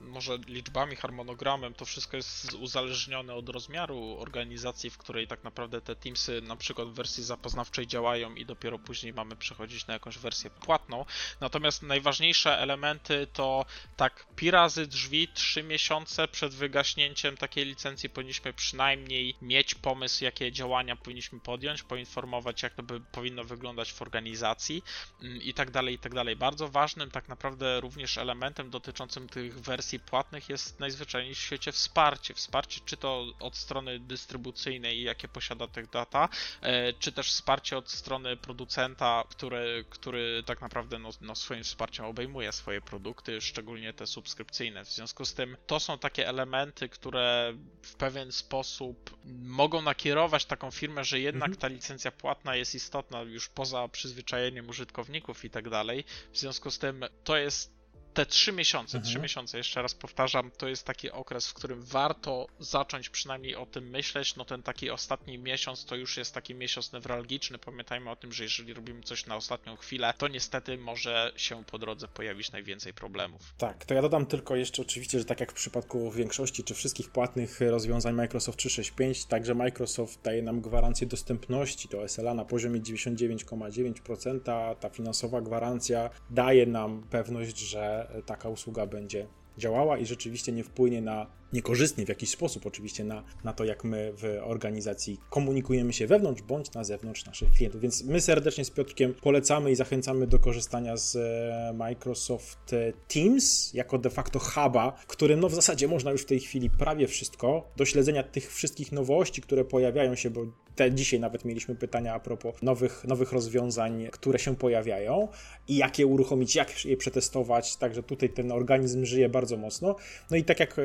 może 0.00 0.38
liczbami, 0.46 0.96
harmonogramem, 0.96 1.74
to 1.74 1.84
wszystko 1.84 2.16
jest 2.16 2.52
uzależnione 2.52 3.34
od 3.34 3.48
rozmiaru 3.48 4.16
organizacji, 4.18 4.90
w 4.90 4.98
której 4.98 5.26
tak 5.26 5.44
naprawdę 5.44 5.80
te 5.80 5.96
Teamsy 5.96 6.40
na 6.42 6.56
przykład 6.56 6.88
w 6.88 6.94
wersji 6.94 7.24
zapoznawczej 7.24 7.86
działają 7.86 8.34
i 8.34 8.46
dopiero 8.46 8.78
później 8.78 9.12
mamy 9.12 9.36
przechodzić 9.36 9.86
na 9.86 9.94
jakąś 9.94 10.18
wersję 10.18 10.50
płatną. 10.50 11.04
Natomiast 11.40 11.82
najważniejsze 11.82 12.58
elementy 12.58 13.26
to 13.32 13.66
tak 13.96 14.26
pi 14.36 14.50
razy 14.50 14.86
drzwi, 14.86 15.28
3 15.28 15.62
miesiące 15.62 16.28
przed 16.28 16.54
wygaśnięciem 16.54 17.36
takiej 17.36 17.64
licencji 17.64 18.10
powinniśmy 18.10 18.52
przynajmniej 18.52 19.36
mieć 19.42 19.74
pomysł, 19.74 20.24
jakie 20.24 20.52
działania 20.52 20.96
powinniśmy 20.96 21.40
podjąć, 21.40 21.82
poinformować 21.82 22.17
informować, 22.18 22.62
jak 22.62 22.74
to 22.74 22.82
by 22.82 23.00
powinno 23.00 23.44
wyglądać 23.44 23.92
w 23.92 24.02
organizacji 24.02 24.82
mm, 25.22 25.42
i 25.42 25.54
tak 25.54 25.70
dalej, 25.70 25.94
i 25.94 25.98
tak 25.98 26.14
dalej. 26.14 26.36
Bardzo 26.36 26.68
ważnym 26.68 27.10
tak 27.10 27.28
naprawdę 27.28 27.80
również 27.80 28.18
elementem 28.18 28.70
dotyczącym 28.70 29.28
tych 29.28 29.60
wersji 29.60 30.00
płatnych 30.00 30.48
jest 30.48 30.80
najzwyczajniej 30.80 31.34
w 31.34 31.38
świecie 31.38 31.72
wsparcie. 31.72 32.34
Wsparcie 32.34 32.80
czy 32.84 32.96
to 32.96 33.26
od 33.40 33.56
strony 33.56 34.00
dystrybucyjnej, 34.00 35.02
jakie 35.02 35.28
posiada 35.28 35.66
tych 35.66 35.90
data, 35.90 36.28
e, 36.60 36.92
czy 36.92 37.12
też 37.12 37.28
wsparcie 37.30 37.78
od 37.78 37.90
strony 37.90 38.36
producenta, 38.36 39.24
który, 39.28 39.84
który 39.90 40.42
tak 40.46 40.60
naprawdę 40.60 40.98
no, 40.98 41.10
no 41.20 41.34
swoim 41.34 41.64
wsparciem 41.64 42.04
obejmuje 42.04 42.52
swoje 42.52 42.80
produkty, 42.80 43.40
szczególnie 43.40 43.92
te 43.92 44.06
subskrypcyjne. 44.06 44.84
W 44.84 44.90
związku 44.90 45.24
z 45.24 45.34
tym 45.34 45.56
to 45.66 45.80
są 45.80 45.98
takie 45.98 46.28
elementy, 46.28 46.88
które 46.88 47.54
w 47.82 47.94
pewien 47.94 48.32
sposób 48.32 49.16
mogą 49.42 49.82
nakierować 49.82 50.44
taką 50.44 50.70
firmę, 50.70 51.04
że 51.04 51.20
jednak 51.20 51.48
mhm. 51.48 51.60
ta 51.60 51.68
licencja 51.68 52.07
płatna 52.12 52.56
jest 52.56 52.74
istotna 52.74 53.20
już 53.22 53.48
poza 53.48 53.88
przyzwyczajeniem 53.88 54.68
użytkowników 54.68 55.44
i 55.44 55.50
tak 55.50 55.70
dalej. 55.70 56.04
W 56.32 56.38
związku 56.38 56.70
z 56.70 56.78
tym 56.78 57.04
to 57.24 57.36
jest 57.36 57.77
te 58.14 58.26
trzy 58.26 58.52
miesiące, 58.52 58.98
mhm. 58.98 59.10
trzy 59.10 59.22
miesiące, 59.22 59.58
jeszcze 59.58 59.82
raz 59.82 59.94
powtarzam, 59.94 60.50
to 60.50 60.68
jest 60.68 60.84
taki 60.84 61.10
okres, 61.10 61.48
w 61.48 61.54
którym 61.54 61.82
warto 61.82 62.46
zacząć 62.60 63.08
przynajmniej 63.08 63.56
o 63.56 63.66
tym 63.66 63.90
myśleć. 63.90 64.36
No 64.36 64.44
ten 64.44 64.62
taki 64.62 64.90
ostatni 64.90 65.38
miesiąc 65.38 65.84
to 65.84 65.96
już 65.96 66.16
jest 66.16 66.34
taki 66.34 66.54
miesiąc 66.54 66.92
newralgiczny. 66.92 67.58
Pamiętajmy 67.58 68.10
o 68.10 68.16
tym, 68.16 68.32
że 68.32 68.42
jeżeli 68.42 68.74
robimy 68.74 69.02
coś 69.02 69.26
na 69.26 69.36
ostatnią 69.36 69.76
chwilę, 69.76 70.14
to 70.18 70.28
niestety 70.28 70.78
może 70.78 71.32
się 71.36 71.64
po 71.64 71.78
drodze 71.78 72.08
pojawić 72.08 72.52
najwięcej 72.52 72.94
problemów. 72.94 73.54
Tak, 73.58 73.84
to 73.84 73.94
ja 73.94 74.02
dodam 74.02 74.26
tylko 74.26 74.56
jeszcze 74.56 74.82
oczywiście, 74.82 75.18
że 75.18 75.24
tak 75.24 75.40
jak 75.40 75.52
w 75.52 75.54
przypadku 75.54 76.10
większości 76.10 76.64
czy 76.64 76.74
wszystkich 76.74 77.10
płatnych 77.10 77.60
rozwiązań 77.60 78.14
Microsoft 78.14 78.58
365, 78.58 79.24
także 79.24 79.54
Microsoft 79.54 80.22
daje 80.22 80.42
nam 80.42 80.60
gwarancję 80.60 81.06
dostępności 81.06 81.88
do 81.88 82.08
SLA 82.08 82.34
na 82.34 82.44
poziomie 82.44 82.80
99,9%. 82.80 84.76
Ta 84.80 84.88
finansowa 84.90 85.40
gwarancja 85.40 86.10
daje 86.30 86.66
nam 86.66 87.02
pewność, 87.10 87.58
że 87.58 87.97
taka 88.26 88.48
usługa 88.48 88.86
będzie 88.86 89.26
działała 89.58 89.98
i 89.98 90.06
rzeczywiście 90.06 90.52
nie 90.52 90.64
wpłynie 90.64 91.02
na 91.02 91.26
niekorzystnie 91.52 92.06
w 92.06 92.08
jakiś 92.08 92.30
sposób 92.30 92.66
oczywiście 92.66 93.04
na, 93.04 93.22
na 93.44 93.52
to, 93.52 93.64
jak 93.64 93.84
my 93.84 94.12
w 94.16 94.40
organizacji 94.42 95.20
komunikujemy 95.30 95.92
się 95.92 96.06
wewnątrz 96.06 96.42
bądź 96.42 96.72
na 96.72 96.84
zewnątrz 96.84 97.26
naszych 97.26 97.50
klientów. 97.50 97.80
Więc 97.80 98.04
my 98.04 98.20
serdecznie 98.20 98.64
z 98.64 98.70
Piotrkiem 98.70 99.14
polecamy 99.14 99.70
i 99.70 99.74
zachęcamy 99.74 100.26
do 100.26 100.38
korzystania 100.38 100.96
z 100.96 101.16
e, 101.16 101.72
Microsoft 101.72 102.74
Teams 103.08 103.74
jako 103.74 103.98
de 103.98 104.10
facto 104.10 104.38
huba, 104.38 104.92
którym 105.06 105.40
no 105.40 105.48
w 105.48 105.54
zasadzie 105.54 105.88
można 105.88 106.10
już 106.10 106.22
w 106.22 106.26
tej 106.26 106.40
chwili 106.40 106.70
prawie 106.70 107.06
wszystko, 107.06 107.72
do 107.76 107.84
śledzenia 107.84 108.22
tych 108.22 108.52
wszystkich 108.52 108.92
nowości, 108.92 109.42
które 109.42 109.64
pojawiają 109.64 110.14
się, 110.14 110.30
bo 110.30 110.46
te 110.78 110.92
dzisiaj 110.92 111.20
nawet 111.20 111.44
mieliśmy 111.44 111.74
pytania 111.74 112.14
a 112.14 112.20
propos 112.20 112.54
nowych, 112.62 113.04
nowych 113.04 113.32
rozwiązań, 113.32 114.08
które 114.12 114.38
się 114.38 114.56
pojawiają 114.56 115.28
i 115.68 115.76
jak 115.76 115.98
je 115.98 116.06
uruchomić, 116.06 116.56
jak 116.56 116.84
je 116.84 116.96
przetestować, 116.96 117.76
także 117.76 118.02
tutaj 118.02 118.28
ten 118.28 118.52
organizm 118.52 119.04
żyje 119.04 119.28
bardzo 119.28 119.56
mocno. 119.56 119.96
No 120.30 120.36
i 120.36 120.44
tak 120.44 120.60
jak 120.60 120.78
e, 120.78 120.82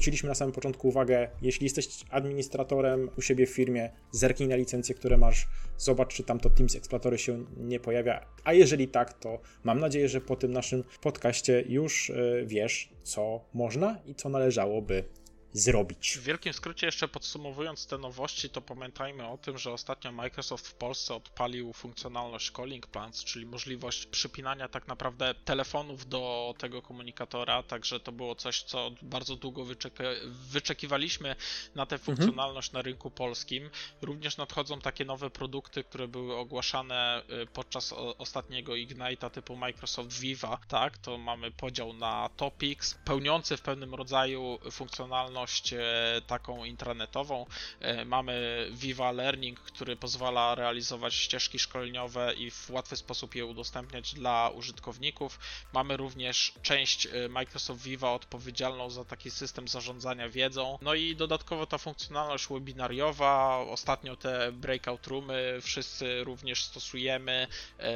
zwróciliśmy 0.00 0.28
na 0.28 0.34
samym 0.34 0.52
początku 0.52 0.88
uwagę, 0.88 1.28
jeśli 1.42 1.64
jesteś 1.64 1.88
administratorem 2.10 3.10
u 3.18 3.22
siebie 3.22 3.46
w 3.46 3.50
firmie, 3.50 3.90
zerknij 4.10 4.48
na 4.48 4.56
licencje, 4.56 4.94
które 4.94 5.16
masz, 5.16 5.48
zobacz, 5.78 6.14
czy 6.14 6.22
tam 6.22 6.40
to 6.40 6.50
Teams 6.50 6.76
Explorer 6.76 7.20
się 7.20 7.44
nie 7.56 7.80
pojawia, 7.80 8.26
a 8.44 8.52
jeżeli 8.52 8.88
tak, 8.88 9.12
to 9.12 9.40
mam 9.64 9.80
nadzieję, 9.80 10.08
że 10.08 10.20
po 10.20 10.36
tym 10.36 10.52
naszym 10.52 10.84
podcaście 11.00 11.64
już 11.68 12.10
e, 12.10 12.14
wiesz, 12.46 12.88
co 13.02 13.44
można 13.54 13.98
i 14.06 14.14
co 14.14 14.28
należałoby 14.28 15.04
zrobić. 15.52 16.18
W 16.18 16.22
wielkim 16.22 16.52
skrócie 16.52 16.86
jeszcze 16.86 17.08
podsumowując 17.08 17.86
te 17.86 17.98
nowości, 17.98 18.50
to 18.50 18.60
pamiętajmy 18.60 19.26
o 19.26 19.38
tym, 19.38 19.58
że 19.58 19.72
ostatnio 19.72 20.12
Microsoft 20.12 20.68
w 20.68 20.74
Polsce 20.74 21.14
odpalił 21.14 21.72
funkcjonalność 21.72 22.50
Calling 22.50 22.86
Plans, 22.86 23.24
czyli 23.24 23.46
możliwość 23.46 24.06
przypinania 24.06 24.68
tak 24.68 24.88
naprawdę 24.88 25.34
telefonów 25.44 26.08
do 26.08 26.54
tego 26.58 26.82
komunikatora, 26.82 27.62
także 27.62 28.00
to 28.00 28.12
było 28.12 28.34
coś, 28.34 28.62
co 28.62 28.90
bardzo 29.02 29.36
długo 29.36 29.64
wyczeki 29.64 30.02
wyczekiwaliśmy 30.50 31.36
na 31.74 31.86
tę 31.86 31.96
mhm. 31.96 32.06
funkcjonalność 32.06 32.68
mhm. 32.68 32.78
na 32.78 32.82
rynku 32.82 33.10
polskim. 33.10 33.70
Również 34.02 34.36
nadchodzą 34.36 34.80
takie 34.80 35.04
nowe 35.04 35.30
produkty, 35.30 35.84
które 35.84 36.08
były 36.08 36.36
ogłaszane 36.36 37.22
y, 37.42 37.46
podczas 37.46 37.92
ostatniego 38.18 38.72
Ignite'a 38.72 39.30
typu 39.30 39.56
Microsoft 39.56 40.20
Viva, 40.20 40.58
tak, 40.68 40.98
to 40.98 41.18
mamy 41.18 41.50
podział 41.50 41.92
na 41.92 42.30
topics, 42.36 42.94
pełniący 42.94 43.56
w 43.56 43.62
pewnym 43.62 43.94
rodzaju 43.94 44.58
funkcjonalność 44.70 45.39
działalność 45.40 45.72
e, 45.72 45.78
taką 46.26 46.64
intranetową. 46.64 47.46
E, 47.80 48.04
mamy 48.04 48.66
Viva 48.72 49.12
Learning, 49.12 49.60
który 49.60 49.96
pozwala 49.96 50.54
realizować 50.54 51.14
ścieżki 51.14 51.58
szkoleniowe 51.58 52.34
i 52.34 52.50
w 52.50 52.70
łatwy 52.70 52.96
sposób 52.96 53.34
je 53.34 53.46
udostępniać 53.46 54.14
dla 54.14 54.50
użytkowników. 54.54 55.38
Mamy 55.72 55.96
również 55.96 56.52
część 56.62 57.06
e, 57.06 57.28
Microsoft 57.28 57.82
Viva 57.82 58.12
odpowiedzialną 58.12 58.90
za 58.90 59.04
taki 59.04 59.30
system 59.30 59.68
zarządzania 59.68 60.28
wiedzą. 60.28 60.78
No 60.82 60.94
i 60.94 61.16
dodatkowo 61.16 61.66
ta 61.66 61.78
funkcjonalność 61.78 62.46
webinariowa, 62.48 63.58
ostatnio 63.58 64.16
te 64.16 64.52
breakout 64.52 65.06
roomy 65.06 65.58
wszyscy 65.62 66.24
również 66.24 66.64
stosujemy. 66.64 67.46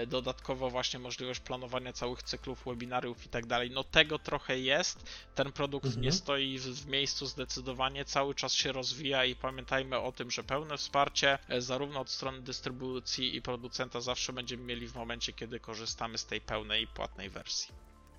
Dodatkowo 0.07 0.71
właśnie 0.71 0.99
możliwość 0.99 1.41
planowania 1.41 1.93
całych 1.93 2.23
cyklów 2.23 2.65
webinariów 2.67 3.27
i 3.27 3.29
tak 3.29 3.47
dalej. 3.47 3.71
No 3.71 3.85
tego 3.85 4.19
trochę 4.19 4.59
jest. 4.59 5.05
Ten 5.35 5.53
produkt 5.53 5.87
mhm. 5.87 6.05
nie 6.05 6.13
stoi 6.13 6.59
w 6.59 6.87
miejscu 6.87 7.27
zdecydowanie 7.35 8.05
cały 8.05 8.35
czas 8.35 8.53
się 8.53 8.73
rozwija 8.73 9.25
i 9.25 9.37
pamiętajmy 9.37 9.99
o 9.99 10.13
tym, 10.13 10.31
że 10.31 10.45
pełne 10.45 10.77
wsparcie 10.77 11.39
e, 11.49 11.61
zarówno 11.61 12.01
od 12.01 12.11
strony 12.11 12.43
dystrybucji 12.43 13.37
i 13.37 13.43
producenta 13.43 14.01
zawsze 14.01 14.33
będziemy 14.33 14.65
mieli 14.65 14.89
w 14.89 14.95
momencie, 14.95 15.33
kiedy 15.33 15.61
korzystamy 15.61 16.19
z 16.19 16.27
tej 16.27 16.41
pełnej 16.41 16.87
płatnej 16.87 17.31
wersji. 17.31 17.75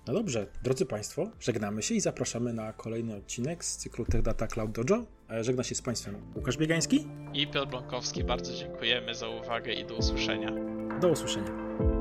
No 0.06 0.12
dobrze, 0.12 0.46
drodzy 0.62 0.86
Państwo, 0.86 1.30
żegnamy 1.40 1.82
się 1.82 1.94
i 1.94 2.00
zapraszamy 2.00 2.52
na 2.52 2.72
kolejny 2.72 3.16
odcinek 3.16 3.64
z 3.64 3.76
cyklu 3.76 4.04
Tech 4.04 4.22
Data 4.22 4.46
Cloud 4.46 4.72
Dojo. 4.72 5.04
E, 5.30 5.44
żegna 5.44 5.64
się 5.64 5.74
z 5.74 5.82
Państwem 5.82 6.32
Łukasz 6.34 6.56
Biegański 6.56 7.06
i 7.34 7.46
Piotr 7.46 7.70
Bąkowski. 7.70 8.24
Bardzo 8.24 8.54
dziękujemy 8.54 9.14
za 9.14 9.28
uwagę 9.28 9.72
i 9.72 9.86
do 9.86 9.94
usłyszenia. 9.94 10.52
Do 11.00 11.08
usłyszenia. 11.08 11.95